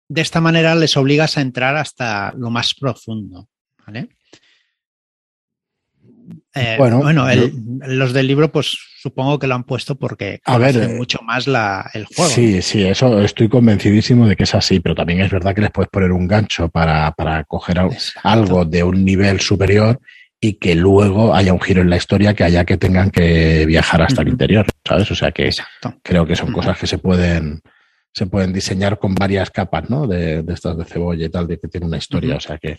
de 0.09 0.21
esta 0.21 0.41
manera 0.41 0.75
les 0.75 0.97
obligas 0.97 1.37
a 1.37 1.41
entrar 1.41 1.77
hasta 1.77 2.33
lo 2.35 2.49
más 2.49 2.73
profundo. 2.73 3.47
¿vale? 3.85 4.09
Eh, 6.55 6.75
bueno, 6.77 7.03
los 7.87 8.13
del 8.13 8.27
libro, 8.27 8.51
pues 8.51 8.75
supongo 9.01 9.39
que 9.39 9.47
lo 9.47 9.55
han 9.55 9.63
puesto 9.63 9.95
porque 9.95 10.39
a 10.45 10.57
ver, 10.57 10.75
eh, 10.77 10.87
mucho 10.89 11.19
más 11.23 11.47
la, 11.47 11.89
el 11.93 12.05
juego. 12.05 12.29
Sí, 12.29 12.61
sí, 12.61 12.85
eso 12.85 13.21
estoy 13.21 13.47
convencidísimo 13.47 14.27
de 14.27 14.35
que 14.35 14.43
es 14.43 14.55
así, 14.55 14.79
pero 14.79 14.95
también 14.95 15.21
es 15.21 15.31
verdad 15.31 15.55
que 15.55 15.61
les 15.61 15.71
puedes 15.71 15.89
poner 15.89 16.11
un 16.11 16.27
gancho 16.27 16.69
para, 16.69 17.11
para 17.11 17.43
coger 17.43 17.79
algo 18.23 18.65
de 18.65 18.83
un 18.83 19.05
nivel 19.05 19.39
superior 19.39 19.99
y 20.41 20.53
que 20.53 20.73
luego 20.75 21.35
haya 21.35 21.53
un 21.53 21.61
giro 21.61 21.81
en 21.81 21.89
la 21.89 21.97
historia 21.97 22.33
que 22.33 22.43
haya 22.43 22.65
que 22.65 22.77
tengan 22.77 23.11
que 23.11 23.65
viajar 23.65 24.01
hasta 24.01 24.21
el 24.21 24.29
interior, 24.29 24.65
¿sabes? 24.87 25.11
O 25.11 25.15
sea 25.15 25.31
que 25.31 25.49
creo 26.01 26.25
que 26.25 26.35
son 26.35 26.51
cosas 26.51 26.77
que 26.77 26.87
se 26.87 26.97
pueden, 26.97 27.61
se 28.19 28.27
pueden 28.27 28.51
diseñar 28.51 28.99
con 28.99 29.15
varias 29.15 29.49
capas, 29.49 29.89
¿no? 29.89 30.05
De, 30.05 30.43
estas 30.49 30.77
de 30.77 30.83
cebolla 30.83 31.25
y 31.25 31.29
tal, 31.29 31.47
de 31.47 31.57
que 31.57 31.69
tiene 31.69 31.87
una 31.87 31.97
historia. 31.97 32.35
O 32.35 32.39
sea 32.41 32.57
que, 32.57 32.77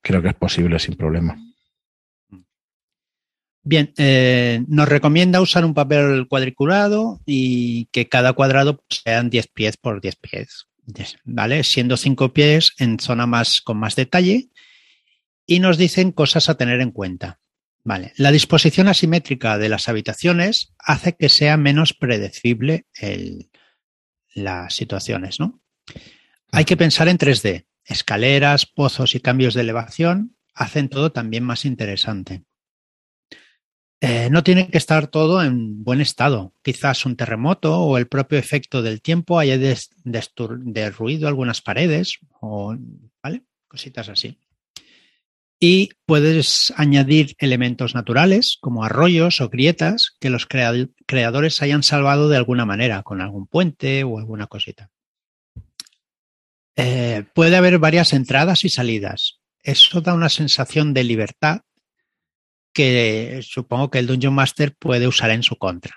creo 0.00 0.22
que 0.22 0.28
es 0.28 0.34
posible 0.34 0.78
sin 0.78 0.96
problema. 0.96 1.36
Bien, 3.62 3.92
eh, 3.98 4.64
nos 4.66 4.88
recomienda 4.88 5.42
usar 5.42 5.66
un 5.66 5.74
papel 5.74 6.26
cuadriculado 6.26 7.20
y 7.26 7.84
que 7.92 8.08
cada 8.08 8.32
cuadrado 8.32 8.82
sean 8.88 9.28
10 9.28 9.48
pies 9.48 9.76
por 9.76 10.00
10 10.00 10.16
pies, 10.16 10.68
¿vale? 11.24 11.62
Siendo 11.62 11.98
5 11.98 12.32
pies 12.32 12.72
en 12.78 12.98
zona 12.98 13.26
más 13.26 13.60
con 13.60 13.76
más 13.76 13.94
detalle 13.94 14.48
y 15.44 15.58
nos 15.58 15.76
dicen 15.76 16.12
cosas 16.12 16.48
a 16.48 16.54
tener 16.54 16.80
en 16.80 16.92
cuenta. 16.92 17.40
Vale, 17.84 18.14
la 18.16 18.32
disposición 18.32 18.88
asimétrica 18.88 19.58
de 19.58 19.68
las 19.68 19.90
habitaciones 19.90 20.72
hace 20.78 21.14
que 21.14 21.28
sea 21.28 21.58
menos 21.58 21.92
predecible 21.92 22.86
el, 22.94 23.49
las 24.34 24.74
situaciones, 24.74 25.40
¿no? 25.40 25.60
Hay 26.52 26.64
que 26.64 26.76
pensar 26.76 27.08
en 27.08 27.18
3D. 27.18 27.66
Escaleras, 27.84 28.66
pozos 28.66 29.14
y 29.14 29.20
cambios 29.20 29.54
de 29.54 29.62
elevación 29.62 30.36
hacen 30.54 30.88
todo 30.88 31.12
también 31.12 31.44
más 31.44 31.64
interesante. 31.64 32.44
Eh, 34.02 34.28
no 34.30 34.42
tiene 34.42 34.68
que 34.68 34.78
estar 34.78 35.08
todo 35.08 35.42
en 35.42 35.84
buen 35.84 36.00
estado. 36.00 36.54
Quizás 36.62 37.04
un 37.04 37.16
terremoto 37.16 37.80
o 37.80 37.98
el 37.98 38.08
propio 38.08 38.38
efecto 38.38 38.80
del 38.82 39.02
tiempo 39.02 39.38
haya 39.38 39.58
derruido 39.58 41.28
algunas 41.28 41.60
paredes 41.60 42.18
o 42.40 42.74
¿vale? 43.22 43.44
cositas 43.68 44.08
así. 44.08 44.38
Y 45.62 45.90
puedes 46.06 46.72
añadir 46.76 47.36
elementos 47.38 47.94
naturales 47.94 48.56
como 48.62 48.82
arroyos 48.82 49.42
o 49.42 49.50
grietas 49.50 50.16
que 50.18 50.30
los 50.30 50.46
creadores 50.46 51.60
hayan 51.60 51.82
salvado 51.82 52.30
de 52.30 52.38
alguna 52.38 52.64
manera, 52.64 53.02
con 53.02 53.20
algún 53.20 53.46
puente 53.46 54.02
o 54.02 54.18
alguna 54.18 54.46
cosita. 54.46 54.90
Eh, 56.76 57.24
puede 57.34 57.56
haber 57.56 57.78
varias 57.78 58.14
entradas 58.14 58.64
y 58.64 58.70
salidas. 58.70 59.40
Eso 59.62 60.00
da 60.00 60.14
una 60.14 60.30
sensación 60.30 60.94
de 60.94 61.04
libertad 61.04 61.60
que 62.72 63.40
supongo 63.42 63.90
que 63.90 63.98
el 63.98 64.06
Dungeon 64.06 64.32
Master 64.32 64.74
puede 64.78 65.06
usar 65.06 65.30
en 65.30 65.42
su 65.42 65.56
contra. 65.56 65.94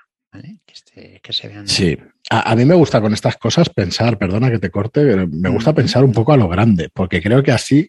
Este, 0.66 1.22
sí, 1.66 1.98
a, 2.32 2.56
mí 2.56 2.66
me 2.66 2.74
gusta 2.74 3.00
con 3.00 3.14
estas 3.14 3.38
cosas 3.38 3.70
pensar, 3.70 4.18
perdona 4.18 4.50
que 4.50 4.58
te 4.58 4.72
corte, 4.72 5.28
me 5.28 5.50
gusta 5.50 5.74
pensar 5.74 6.04
un 6.04 6.12
poco 6.12 6.34
a 6.34 6.38
lo 6.38 6.50
grande, 6.50 6.90
porque 6.92 7.22
creo 7.22 7.44
que 7.44 7.52
así 7.52 7.88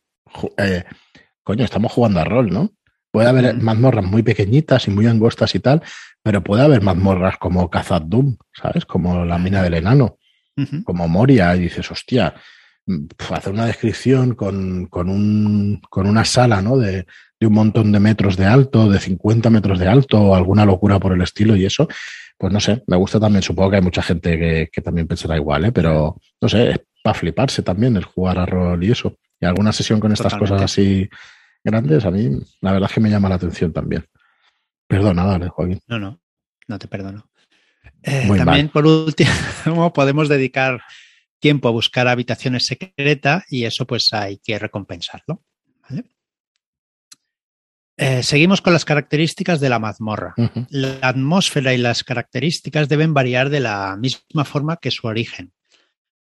eh, 0.59 0.85
coño, 1.45 1.65
estamos 1.65 1.93
jugando 1.93 2.21
a 2.21 2.25
rol, 2.25 2.51
¿no? 2.51 2.73
Puede 3.13 3.29
haber 3.29 3.55
mazmorras 3.63 4.05
muy 4.05 4.25
pequeñitas 4.25 4.89
y 4.89 4.91
muy 4.91 5.07
angostas 5.07 5.55
y 5.55 5.61
tal, 5.61 5.83
pero 6.23 6.43
puede 6.43 6.65
haber 6.65 6.83
mazmorras 6.83 7.37
como 7.39 7.71
Khazad 7.71 8.03
Doom, 8.03 8.37
¿sabes? 8.53 8.87
Como 8.87 9.25
la 9.25 9.39
mina 9.39 9.63
del 9.63 9.75
enano, 9.75 10.19
como 10.85 11.07
Moria, 11.07 11.55
y 11.55 11.61
dices, 11.61 11.89
hostia, 11.93 12.35
mm, 12.87 13.07
hacer 13.31 13.53
una 13.53 13.67
descripción 13.67 14.35
con, 14.35 14.87
con, 14.87 15.09
un, 15.09 15.81
con 15.89 16.09
una 16.09 16.25
sala, 16.25 16.61
¿no? 16.61 16.77
De, 16.77 17.07
de, 17.39 17.47
un 17.47 17.53
montón 17.53 17.93
de 17.93 18.01
metros 18.01 18.37
de 18.37 18.47
alto, 18.47 18.91
de 18.91 18.99
50 18.99 19.49
metros 19.51 19.79
de 19.79 19.87
alto, 19.87 20.21
o 20.21 20.35
alguna 20.35 20.65
locura 20.65 20.99
por 20.99 21.13
el 21.13 21.23
estilo 21.23 21.55
y 21.55 21.67
eso, 21.67 21.87
pues 22.37 22.53
no 22.53 22.59
sé, 22.59 22.83
me 22.89 22.97
gusta 22.97 23.21
también, 23.21 23.43
supongo 23.43 23.71
que 23.71 23.77
hay 23.77 23.83
mucha 23.83 24.03
gente 24.03 24.39
que, 24.39 24.71
que 24.73 24.81
también 24.81 25.07
pensará 25.07 25.37
igual, 25.37 25.67
¿eh? 25.67 25.73
Pero, 25.73 26.21
no 26.41 26.49
sé, 26.49 26.71
es 26.71 26.81
para 27.03 27.15
fliparse 27.15 27.63
también 27.63 27.97
el 27.97 28.05
jugar 28.05 28.39
a 28.39 28.47
rol 28.47 28.83
y 28.83 28.91
eso. 28.91 29.17
Y 29.41 29.47
alguna 29.47 29.73
sesión 29.73 30.01
con 30.01 30.13
estas 30.13 30.35
cosas 30.35 30.63
así 30.63 31.09
grandes, 31.63 32.05
a 32.05 32.11
mí 32.11 32.31
la 32.61 32.73
verdad 32.73 32.89
es 32.89 32.95
que 32.95 33.01
me 33.01 33.11
llama 33.11 33.29
la 33.29 33.37
atención 33.37 33.73
también. 33.73 34.05
Perdona, 34.87 35.25
dale, 35.25 35.49
Joaquín. 35.49 35.81
No, 35.87 35.99
no, 35.99 36.21
no 36.69 36.79
te 36.79 36.89
perdono. 36.89 37.29
Eh, 38.03 38.29
también, 38.37 38.69
por 38.69 38.87
último, 38.87 39.31
podemos 39.95 40.29
dedicar 40.29 40.83
tiempo 41.39 41.69
a 41.69 41.73
buscar 41.73 42.09
habitaciones 42.09 42.67
secretas 42.67 43.45
y 43.51 43.65
eso 43.65 43.87
pues 43.87 44.13
hay 44.13 44.39
que 44.39 44.59
recompensarlo. 44.59 45.43
Eh, 47.97 48.25
seguimos 48.25 48.61
con 48.61 48.73
las 48.73 48.85
características 48.85 49.61
de 49.61 49.69
la 49.69 49.79
mazmorra. 49.79 50.35
La 50.71 50.99
atmósfera 51.03 51.75
y 51.75 51.79
las 51.79 52.03
características 52.03 52.89
deben 52.89 53.15
variar 53.15 53.51
de 53.51 53.61
la 53.61 53.97
misma 53.97 54.45
forma 54.45 54.79
que 54.79 54.91
su 54.91 55.07
origen. 55.07 55.53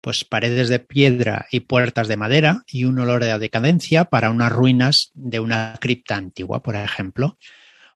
Pues 0.04 0.22
paredes 0.22 0.68
de 0.68 0.80
piedra 0.80 1.46
y 1.50 1.60
puertas 1.60 2.08
de 2.08 2.18
madera 2.18 2.62
y 2.66 2.84
un 2.84 2.98
olor 2.98 3.24
de 3.24 3.38
decadencia 3.38 4.04
para 4.04 4.28
unas 4.28 4.52
ruinas 4.52 5.10
de 5.14 5.40
una 5.40 5.78
cripta 5.80 6.16
antigua, 6.16 6.62
por 6.62 6.76
ejemplo. 6.76 7.38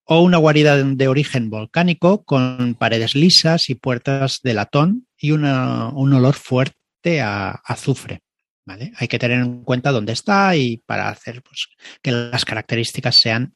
O 0.05 0.23
una 0.23 0.39
guarida 0.39 0.83
de 0.83 1.07
origen 1.07 1.51
volcánico 1.51 2.25
con 2.25 2.77
paredes 2.77 3.15
lisas 3.15 3.69
y 3.69 3.75
puertas 3.75 4.41
de 4.43 4.55
latón 4.55 5.07
y 5.19 5.33
un 5.33 5.45
olor 5.45 6.35
fuerte 6.35 7.21
a 7.21 7.51
azufre. 7.51 8.23
¿vale? 8.65 8.91
Hay 8.97 9.07
que 9.07 9.19
tener 9.19 9.41
en 9.41 9.63
cuenta 9.65 9.93
dónde 9.93 10.15
está 10.15 10.57
y 10.57 10.79
para 10.79 11.11
hacer 11.11 11.43
pues, 11.43 11.69
que 12.01 12.11
las 12.11 12.47
características 12.47 13.17
sean 13.17 13.53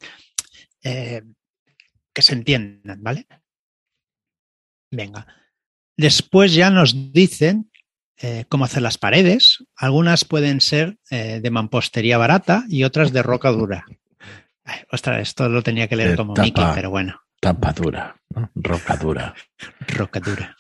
eh, 0.83 1.23
que 2.12 2.21
se 2.21 2.35
entiendan, 2.35 3.03
¿vale? 3.03 3.27
Venga. 4.91 5.27
Después 5.97 6.53
ya 6.53 6.69
nos 6.69 7.15
dicen 7.15 7.72
eh, 8.23 8.45
cómo 8.49 8.65
hacer 8.65 8.83
las 8.83 8.99
paredes. 8.99 9.65
Algunas 9.77 10.25
pueden 10.25 10.61
ser 10.61 10.97
eh, 11.11 11.41
de 11.43 11.51
mampostería 11.51 12.19
barata 12.19 12.65
y 12.69 12.85
otras 12.85 13.13
de 13.13 13.23
roca 13.23 13.51
dura. 13.51 13.85
ostras, 14.91 15.21
esto 15.21 15.49
lo 15.49 15.63
tenía 15.63 15.89
que 15.89 15.97
leer 15.97 16.17
como 16.17 16.35
Mickey, 16.35 16.65
pero 16.75 16.91
bueno. 16.91 17.21
Tapa 17.41 17.73
dura, 17.73 18.15
roca 18.55 18.97
dura. 18.97 19.35
roca 19.89 20.21
dura. 20.21 20.57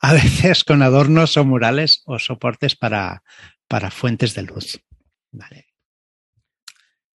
A 0.00 0.12
veces 0.14 0.64
con 0.64 0.82
adornos 0.82 1.36
o 1.36 1.44
murales 1.44 2.02
o 2.06 2.18
soportes 2.18 2.74
para, 2.74 3.22
para 3.68 3.92
fuentes 3.92 4.34
de 4.34 4.42
luz. 4.42 4.80
Vale. 5.30 5.71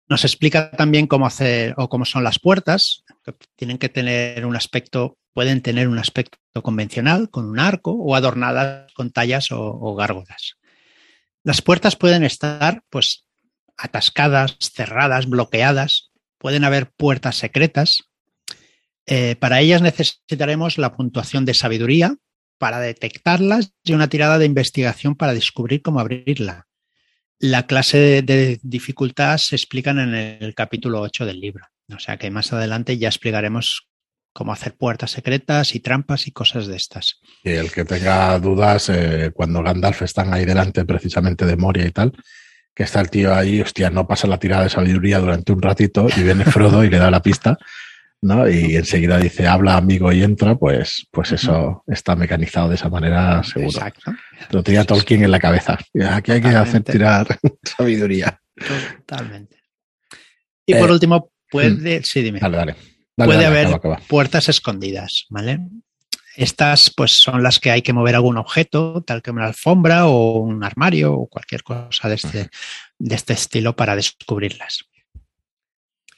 Nos 0.09 0.25
explica 0.25 0.71
también 0.71 1.07
cómo 1.07 1.27
hacer 1.27 1.75
o 1.79 1.88
cómo 1.88 2.05
son 2.05 2.25
las 2.25 2.38
puertas, 2.38 3.05
que 3.25 3.35
tienen 3.57 3.79
que 3.79 3.88
tener 3.88 4.45
un 4.45 4.55
aspecto, 4.55 5.17
pueden 5.33 5.62
tener 5.62 5.88
un 5.88 5.99
aspecto 5.99 6.38
convencional 6.62 7.31
con 7.31 7.47
un 7.47 7.59
arco 7.59 7.93
o 7.93 8.14
adornadas 8.14 8.93
con 8.93 9.11
tallas 9.11 9.49
o, 9.51 9.95
gárgolas. 9.95 10.57
Las 11.43 11.62
puertas 11.62 11.97
pueden 11.97 12.23
estar 12.23 12.83
pues 12.90 13.27
atascadas, 13.77 14.57
cerradas, 14.61 15.27
bloqueadas, 15.27 16.11
pueden 16.38 16.64
haber 16.64 16.90
puertas 16.93 17.37
secretas. 17.37 18.05
Eh, 19.07 19.37
para 19.37 19.61
ellas 19.61 19.83
necesitaremos 19.83 20.79
la 20.79 20.95
puntuación 20.95 21.45
de 21.45 21.55
sabiduría 21.55 22.17
para 22.59 22.79
detectarlas 22.79 23.73
y 23.83 23.95
una 23.95 24.09
tirada 24.09 24.38
de 24.38 24.47
investigación 24.47 25.17
para 25.17 25.35
descubrir 25.35 25.83
cómo 25.83 26.01
abrirla. 26.01 26.67
La 27.47 27.67
clase 27.67 28.23
de, 28.23 28.59
dificultad 28.63 29.37
se 29.37 29.55
explican 29.55 29.99
en 29.99 30.15
el 30.15 30.55
capítulo 30.55 31.03
8 31.03 31.27
del 31.27 31.41
libro. 31.41 31.67
O 31.95 31.99
sea 31.99 32.17
que 32.17 32.31
más 32.31 32.51
adelante 32.55 32.97
ya 32.97 33.09
explicaremos 33.09 33.87
cómo 34.33 34.51
hacer 34.51 34.79
puertas 34.79 35.11
secretas 35.11 35.75
y 35.75 35.81
trampas 35.81 36.27
y 36.27 36.33
cosas 36.33 36.69
de 36.69 36.77
estas. 36.77 37.21
Y 37.43 37.51
el 37.51 37.71
que 37.71 37.85
tenga 37.85 38.39
dudas, 38.39 38.89
eh, 38.89 39.31
cuando 39.35 39.63
Gandalf 39.63 40.01
están 40.01 40.33
ahí 40.33 40.47
delante 40.47 40.87
precisamente 40.87 41.45
de 41.45 41.59
Moria 41.59 41.85
y 41.85 41.91
tal, 41.91 42.15
que 42.75 42.85
está 42.85 43.03
el 43.03 43.11
tío 43.11 43.35
ahí, 43.35 43.61
hostia, 43.61 43.91
no 43.91 44.07
pasa 44.07 44.27
la 44.27 44.39
tirada 44.39 44.63
de 44.63 44.71
sabiduría 44.71 45.19
durante 45.19 45.53
un 45.53 45.61
ratito 45.61 46.07
y 46.17 46.23
viene 46.23 46.45
Frodo 46.47 46.83
y 46.83 46.89
le 46.89 46.97
da 46.97 47.11
la 47.11 47.21
pista, 47.21 47.59
¿no? 48.25 48.49
Y 48.49 48.77
enseguida 48.77 49.19
dice, 49.19 49.47
habla 49.47 49.77
amigo 49.77 50.11
y 50.11 50.23
entra, 50.23 50.55
pues, 50.55 51.07
pues 51.11 51.33
eso 51.33 51.85
está 51.87 52.17
mecanizado 52.17 52.71
de 52.71 52.77
esa 52.77 52.89
manera, 52.89 53.45
seguro. 53.45 53.69
Exacto. 53.69 54.13
Lo 54.51 54.63
tenía 54.63 54.85
Tolkien 54.85 55.23
en 55.25 55.31
la 55.31 55.39
cabeza. 55.39 55.79
Aquí 56.11 56.33
hay 56.33 56.41
que 56.41 56.49
hacer 56.49 56.83
tirar 56.83 57.27
sabiduría. 57.63 58.41
Totalmente. 59.07 59.59
Y 60.65 60.75
por 60.75 60.89
eh, 60.89 60.93
último, 60.93 61.33
puede. 61.51 62.01
Mm. 62.01 62.03
Sí, 62.03 62.23
dime. 62.23 62.41
Dale, 62.41 62.57
dale. 62.57 62.77
puede 63.15 63.45
haber 63.45 63.69
puertas 64.09 64.49
escondidas, 64.49 65.27
¿vale? 65.29 65.61
Estas, 66.35 66.91
pues, 66.97 67.13
son 67.17 67.43
las 67.43 67.61
que 67.61 67.71
hay 67.71 67.83
que 67.83 67.93
mover 67.93 68.15
algún 68.15 68.39
objeto, 68.39 69.03
tal 69.07 69.23
como 69.23 69.37
una 69.37 69.49
alfombra 69.49 70.07
o 70.07 70.39
un 70.39 70.65
armario 70.65 71.13
o 71.13 71.27
cualquier 71.27 71.63
cosa 71.63 72.09
de 72.09 72.15
este, 72.15 72.49
de 72.99 73.15
este 73.15 73.35
estilo 73.35 73.77
para 73.77 73.95
descubrirlas. 73.95 74.87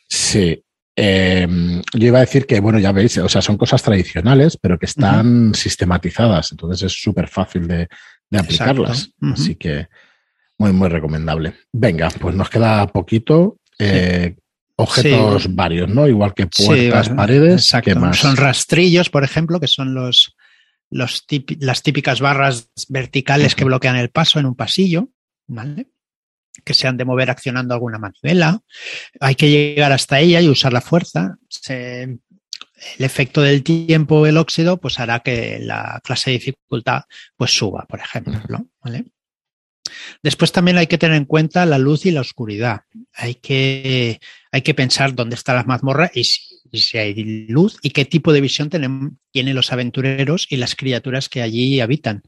Sí, 0.09 0.63
eh, 0.99 1.47
yo 1.93 2.07
iba 2.07 2.19
a 2.19 2.23
decir 2.23 2.47
que, 2.47 2.59
bueno, 2.61 2.79
ya 2.79 2.91
veis, 2.91 3.19
o 3.19 3.29
sea, 3.29 3.43
son 3.43 3.59
cosas 3.59 3.83
tradicionales, 3.83 4.57
pero 4.57 4.79
que 4.79 4.87
están 4.87 5.55
sistematizadas, 5.55 6.53
entonces 6.53 6.91
es 6.91 7.01
súper 7.01 7.29
fácil 7.29 7.69
de, 7.69 7.89
aplicarlas. 8.33 9.11
Así 9.21 9.57
que 9.57 9.89
muy, 10.59 10.73
muy 10.73 10.89
recomendable. 10.89 11.55
Venga, 11.73 12.09
pues 12.19 12.35
nos 12.35 12.49
queda 12.49 12.87
poquito. 12.87 13.59
Eh, 13.79 14.35
objetos 14.77 15.55
varios, 15.55 15.89
¿no? 15.91 16.09
Igual 16.09 16.33
que 16.33 16.47
puertas, 16.47 17.11
paredes. 17.11 17.73
más? 17.97 18.19
Son 18.19 18.37
rastrillos, 18.37 19.11
por 19.11 19.23
ejemplo, 19.23 19.61
que 19.61 19.69
son 19.69 19.95
los, 19.95 20.35
los 20.91 21.27
las 21.61 21.83
típicas 21.83 22.21
barras 22.21 22.71
verticales 22.89 23.55
que 23.55 23.65
bloquean 23.65 23.97
el 23.97 24.11
paso 24.11 24.39
en 24.39 24.47
un 24.47 24.55
pasillo, 24.55 25.11
¿vale? 25.47 25.89
Que 26.67 26.75
se 26.75 26.89
han 26.89 26.97
de 26.97 27.05
mover 27.05 27.31
accionando 27.31 27.73
alguna 27.73 27.99
manivela. 27.99 28.61
Hay 29.21 29.37
que 29.37 29.49
llegar 29.49 29.93
hasta 29.93 30.19
ella 30.19 30.41
y 30.41 30.49
usar 30.49 30.73
la 30.73 30.81
fuerza. 30.83 31.39
el 31.71 32.21
efecto 32.99 33.41
del 33.41 33.63
tiempo, 33.63 34.27
el 34.27 34.37
óxido, 34.37 34.77
pues 34.79 34.99
hará 34.99 35.21
que 35.21 35.59
la 35.61 36.01
clase 36.05 36.31
de 36.31 36.39
dificultad 36.39 37.03
pues 37.37 37.57
suba, 37.57 37.87
por 37.89 38.01
ejemplo. 38.01 38.67
Después 40.23 40.51
también 40.51 40.77
hay 40.77 40.89
que 40.89 40.99
tener 40.99 41.17
en 41.17 41.25
cuenta 41.25 41.65
la 41.67 41.79
luz 41.79 42.05
y 42.05 42.11
la 42.11 42.21
oscuridad. 42.21 42.81
Hay 43.15 43.37
que, 43.37 44.21
hay 44.51 44.63
que 44.63 44.75
pensar 44.75 45.15
dónde 45.15 45.37
está 45.37 45.55
la 45.55 45.63
mazmorra 45.63 46.11
y 46.13 46.25
si, 46.25 46.99
hay 46.99 47.15
luz 47.49 47.79
y 47.81 47.91
qué 47.91 48.05
tipo 48.05 48.33
de 48.33 48.41
visión 48.41 48.69
tienen, 48.69 49.21
tienen 49.31 49.55
los 49.55 49.73
aventureros 49.73 50.49
y 50.51 50.57
las 50.57 50.75
criaturas 50.75 51.29
que 51.29 51.43
allí 51.43 51.81
habitan. 51.81 52.25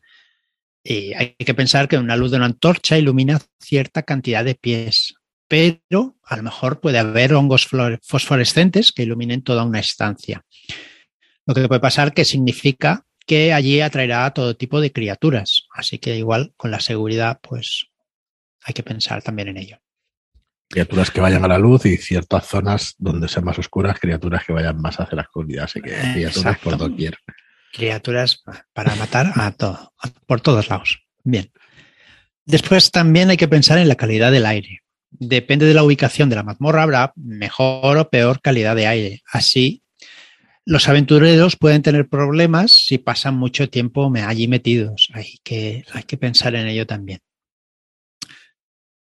Y 0.82 1.12
hay 1.14 1.34
que 1.38 1.54
pensar 1.54 1.88
que 1.88 1.98
una 1.98 2.16
luz 2.16 2.30
de 2.30 2.36
una 2.36 2.46
antorcha 2.46 2.96
ilumina 2.96 3.40
cierta 3.60 4.02
cantidad 4.02 4.44
de 4.44 4.54
pies, 4.54 5.14
pero 5.48 6.16
a 6.22 6.36
lo 6.36 6.42
mejor 6.42 6.80
puede 6.80 6.98
haber 6.98 7.34
hongos 7.34 7.68
fosforescentes 8.02 8.92
que 8.92 9.02
iluminen 9.02 9.42
toda 9.42 9.64
una 9.64 9.80
estancia. 9.80 10.44
Lo 11.46 11.54
que 11.54 11.66
puede 11.68 11.80
pasar 11.80 12.12
que 12.12 12.24
significa 12.24 13.06
que 13.26 13.52
allí 13.52 13.80
atraerá 13.80 14.26
a 14.26 14.32
todo 14.32 14.56
tipo 14.56 14.80
de 14.80 14.92
criaturas. 14.92 15.66
Así 15.72 15.98
que 15.98 16.16
igual 16.16 16.54
con 16.56 16.70
la 16.70 16.80
seguridad, 16.80 17.38
pues 17.42 17.86
hay 18.62 18.74
que 18.74 18.82
pensar 18.82 19.22
también 19.22 19.48
en 19.48 19.58
ello. 19.58 19.78
Criaturas 20.70 21.10
que 21.10 21.20
vayan 21.20 21.44
a 21.44 21.48
la 21.48 21.58
luz 21.58 21.86
y 21.86 21.96
ciertas 21.96 22.46
zonas 22.46 22.94
donde 22.98 23.28
sean 23.28 23.44
más 23.44 23.58
oscuras, 23.58 23.98
criaturas 23.98 24.44
que 24.46 24.52
vayan 24.52 24.80
más 24.80 25.00
hacia 25.00 25.16
la 25.16 25.22
oscuridad. 25.22 25.64
Así 25.64 25.80
que 25.80 25.94
criaturas 26.14 26.58
por 26.58 26.76
doquier 26.76 27.16
criaturas 27.72 28.42
para 28.72 28.94
matar 28.96 29.32
a 29.34 29.52
todo, 29.52 29.92
por 30.26 30.40
todos 30.40 30.68
lados. 30.68 31.00
Bien. 31.24 31.50
Después 32.44 32.90
también 32.90 33.30
hay 33.30 33.36
que 33.36 33.48
pensar 33.48 33.78
en 33.78 33.88
la 33.88 33.96
calidad 33.96 34.32
del 34.32 34.46
aire. 34.46 34.82
Depende 35.10 35.66
de 35.66 35.74
la 35.74 35.82
ubicación 35.82 36.28
de 36.28 36.36
la 36.36 36.42
mazmorra, 36.42 36.82
habrá 36.82 37.12
mejor 37.16 37.98
o 37.98 38.10
peor 38.10 38.40
calidad 38.40 38.76
de 38.76 38.86
aire. 38.86 39.22
Así, 39.30 39.82
los 40.64 40.88
aventureros 40.88 41.56
pueden 41.56 41.82
tener 41.82 42.08
problemas 42.08 42.72
si 42.72 42.98
pasan 42.98 43.36
mucho 43.36 43.70
tiempo 43.70 44.12
allí 44.14 44.48
metidos. 44.48 45.08
Hay 45.14 45.38
que, 45.42 45.84
hay 45.92 46.02
que 46.02 46.18
pensar 46.18 46.54
en 46.54 46.66
ello 46.66 46.86
también. 46.86 47.20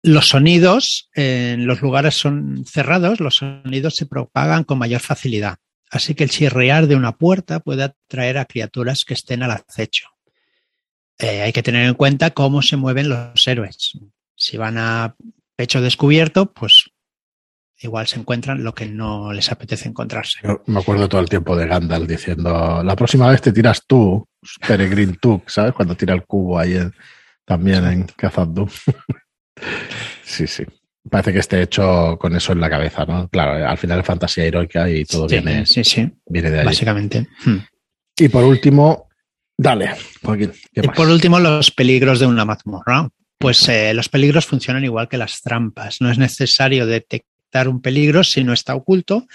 Los 0.02 0.28
sonidos 0.28 1.08
en 1.14 1.66
los 1.66 1.80
lugares 1.80 2.14
son 2.16 2.66
cerrados, 2.66 3.20
los 3.20 3.36
sonidos 3.36 3.96
se 3.96 4.04
propagan 4.04 4.64
con 4.64 4.78
mayor 4.78 5.00
facilidad. 5.00 5.56
Así 5.94 6.16
que 6.16 6.24
el 6.24 6.30
chirrear 6.30 6.88
de 6.88 6.96
una 6.96 7.12
puerta 7.12 7.60
puede 7.60 7.84
atraer 7.84 8.38
a 8.38 8.46
criaturas 8.46 9.04
que 9.04 9.14
estén 9.14 9.44
al 9.44 9.52
acecho. 9.52 10.08
Eh, 11.20 11.42
hay 11.42 11.52
que 11.52 11.62
tener 11.62 11.86
en 11.86 11.94
cuenta 11.94 12.32
cómo 12.32 12.62
se 12.62 12.76
mueven 12.76 13.08
los 13.08 13.46
héroes. 13.46 13.92
Si 14.34 14.56
van 14.56 14.76
a 14.76 15.14
pecho 15.54 15.80
descubierto, 15.80 16.52
pues 16.52 16.90
igual 17.78 18.08
se 18.08 18.18
encuentran 18.18 18.64
lo 18.64 18.74
que 18.74 18.86
no 18.86 19.32
les 19.32 19.52
apetece 19.52 19.88
encontrarse. 19.88 20.40
me 20.66 20.80
acuerdo 20.80 21.08
todo 21.08 21.20
el 21.20 21.28
tiempo 21.28 21.56
de 21.56 21.68
Gandalf 21.68 22.08
diciendo, 22.08 22.82
la 22.82 22.96
próxima 22.96 23.30
vez 23.30 23.40
te 23.40 23.52
tiras 23.52 23.86
tú, 23.86 24.26
Peregrin 24.66 25.14
Tuk, 25.14 25.48
¿sabes? 25.48 25.74
Cuando 25.74 25.94
tira 25.94 26.12
el 26.12 26.24
cubo 26.24 26.58
ahí 26.58 26.76
también 27.44 27.84
en 27.84 28.02
Cazadú. 28.02 28.68
sí, 30.24 30.48
sí 30.48 30.64
parece 31.10 31.32
que 31.32 31.38
esté 31.38 31.62
hecho 31.62 32.16
con 32.18 32.34
eso 32.34 32.52
en 32.52 32.60
la 32.60 32.70
cabeza, 32.70 33.04
¿no? 33.04 33.28
Claro, 33.28 33.66
al 33.66 33.78
final 33.78 34.00
es 34.00 34.06
fantasía 34.06 34.44
heroica 34.44 34.88
y 34.88 35.04
todo 35.04 35.26
viene, 35.26 35.66
sí, 35.66 35.84
sí. 35.84 36.10
viene 36.26 36.50
de 36.50 36.60
ahí. 36.60 36.66
Básicamente. 36.66 37.28
Hmm. 37.44 37.58
Y 38.16 38.28
por 38.28 38.44
último, 38.44 39.08
dale. 39.56 39.90
y 40.72 40.88
por 40.88 41.08
último, 41.08 41.38
los 41.40 41.70
peligros 41.70 42.20
de 42.20 42.26
una 42.26 42.44
mazmorra. 42.44 43.08
Pues 43.38 43.68
eh, 43.68 43.92
los 43.92 44.08
peligros 44.08 44.46
funcionan 44.46 44.84
igual 44.84 45.08
que 45.08 45.18
las 45.18 45.42
trampas. 45.42 46.00
No 46.00 46.10
es 46.10 46.18
necesario 46.18 46.86
detectar 46.86 47.68
un 47.68 47.82
peligro 47.82 48.24
si 48.24 48.42
no 48.42 48.52
está 48.52 48.74
oculto, 48.74 49.26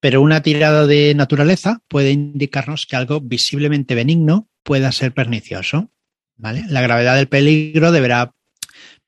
pero 0.00 0.22
una 0.22 0.42
tirada 0.42 0.86
de 0.86 1.14
naturaleza 1.14 1.80
puede 1.88 2.10
indicarnos 2.10 2.86
que 2.86 2.96
algo 2.96 3.20
visiblemente 3.20 3.94
benigno 3.94 4.48
pueda 4.64 4.90
ser 4.92 5.12
pernicioso. 5.12 5.90
¿vale? 6.36 6.64
La 6.68 6.80
gravedad 6.80 7.16
del 7.16 7.28
peligro 7.28 7.92
deberá 7.92 8.32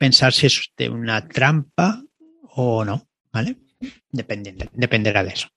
pensar 0.00 0.32
si 0.32 0.46
es 0.46 0.72
de 0.78 0.88
una 0.88 1.28
trampa 1.28 2.02
o 2.54 2.84
no, 2.84 3.06
¿vale? 3.32 3.56
dependerá 4.10 5.22
de 5.22 5.30
eso. 5.30 5.48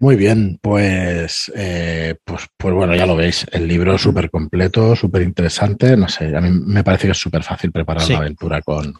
Muy 0.00 0.16
bien, 0.16 0.58
pues, 0.62 1.50
eh, 1.56 2.14
pues, 2.24 2.46
pues 2.56 2.72
bueno, 2.74 2.94
ya 2.94 3.04
lo 3.04 3.16
veis. 3.16 3.46
El 3.50 3.66
libro 3.66 3.96
es 3.96 4.02
súper 4.02 4.30
completo, 4.30 4.94
súper 4.94 5.22
interesante. 5.22 5.96
No 5.96 6.08
sé, 6.08 6.36
a 6.36 6.40
mí 6.40 6.50
me 6.50 6.84
parece 6.84 7.08
que 7.08 7.12
es 7.12 7.18
súper 7.18 7.42
fácil 7.42 7.72
preparar 7.72 8.02
Sí. 8.02 8.12
una 8.12 8.20
aventura 8.20 8.62
con. 8.62 8.94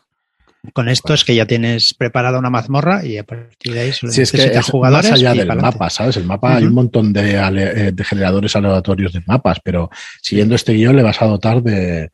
Con 0.72 0.88
esto 0.88 1.14
es 1.14 1.24
que 1.24 1.36
ya 1.36 1.46
tienes 1.46 1.94
preparada 1.96 2.38
una 2.38 2.50
mazmorra 2.50 3.04
y 3.06 3.16
a 3.16 3.22
partir 3.24 3.72
de 3.74 3.80
ahí 3.80 3.92
solo 3.92 4.12
Si 4.12 4.22
es 4.22 4.32
que 4.32 4.42
es 4.44 4.66
jugadores 4.66 5.10
más 5.10 5.20
allá 5.20 5.34
del 5.34 5.56
mapa, 5.56 5.88
¿sabes? 5.88 6.16
El 6.16 6.24
mapa 6.24 6.56
hay 6.56 6.64
Ujú. 6.64 6.68
un 6.70 6.74
montón 6.74 7.12
de, 7.12 7.36
eh, 7.36 7.92
de 7.92 8.04
generadores 8.04 8.56
aleatorios 8.56 9.12
de 9.12 9.22
mapas, 9.24 9.60
pero 9.62 9.88
siguiendo 10.20 10.56
este 10.56 10.72
guion 10.72 10.96
le 10.96 11.04
vas 11.04 11.22
a 11.22 11.26
dotar 11.26 11.62
de, 11.62 12.10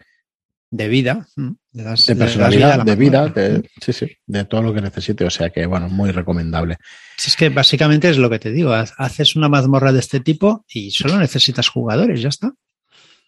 De 0.74 0.88
vida. 0.88 1.28
de 1.72 2.16
personalidad, 2.16 2.84
de 2.84 2.96
vida, 2.96 3.28
de, 3.28 3.70
sí, 3.80 3.92
sí, 3.92 4.08
de 4.26 4.44
todo 4.44 4.60
lo 4.60 4.74
que 4.74 4.80
necesite. 4.80 5.24
O 5.24 5.30
sea 5.30 5.50
que, 5.50 5.66
bueno, 5.66 5.88
muy 5.88 6.10
recomendable. 6.10 6.78
Si 7.16 7.30
es 7.30 7.37
que 7.37 7.48
básicamente 7.48 8.10
es 8.10 8.18
lo 8.18 8.28
que 8.28 8.40
te 8.40 8.50
digo, 8.50 8.72
haces 8.72 9.37
una 9.37 9.48
mazmorra 9.48 9.92
de 9.92 10.00
este 10.00 10.18
tipo 10.18 10.64
y 10.68 10.90
solo 10.90 11.16
necesitas 11.16 11.68
jugadores, 11.68 12.20
ya 12.20 12.28
está. 12.28 12.52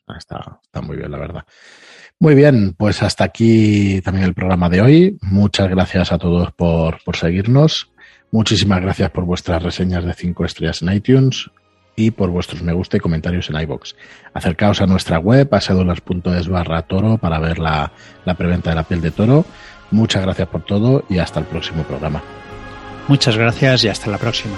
Ah, 0.09 0.16
Está, 0.18 0.59
está 0.61 0.80
muy 0.80 0.96
bien, 0.96 1.12
la 1.12 1.18
verdad. 1.18 1.44
Muy 2.18 2.35
bien, 2.35 2.74
pues 2.76 3.00
hasta 3.04 3.22
aquí 3.22 4.00
también 4.00 4.26
el 4.26 4.35
programa 4.35 4.68
de 4.68 4.80
hoy. 4.80 5.18
Muchas 5.20 5.68
gracias 5.70 6.11
a 6.11 6.18
todos 6.18 6.52
por, 6.52 6.98
por 7.04 7.16
seguirnos. 7.16 7.92
Muchísimas 8.32 8.80
gracias 8.80 9.11
por 9.11 9.24
vuestras 9.24 9.62
reseñas 9.62 10.04
de 10.04 10.14
5 10.14 10.44
estrellas 10.44 10.82
en 10.82 10.92
iTunes 10.92 11.48
y 11.96 12.11
por 12.11 12.30
vuestros 12.30 12.62
me 12.62 12.72
gusta 12.72 12.98
y 12.98 13.00
comentarios 13.00 13.50
en 13.50 13.61
iBox. 13.61 13.96
Acercaos 14.35 14.80
a 14.82 14.87
nuestra 14.87 15.18
web, 15.18 15.48
a 15.52 15.61
sedulas.es 15.61 16.48
barra 16.48 16.82
toro 16.82 17.18
para 17.18 17.38
ver 17.38 17.59
la, 17.59 17.90
la 18.24 18.35
preventa 18.35 18.70
de 18.70 18.76
la 18.76 18.85
piel 18.85 19.00
de 19.00 19.11
toro. 19.11 19.44
Muchas 19.90 20.22
gracias 20.22 20.48
por 20.48 20.62
todo 20.62 21.04
y 21.09 21.18
hasta 21.18 21.40
el 21.40 21.46
próximo 21.46 21.82
programa. 21.85 22.22
Muchas 23.09 23.37
gracias 23.37 23.85
y 23.85 23.88
hasta 23.88 24.11
la 24.11 24.18
próxima. 24.18 24.56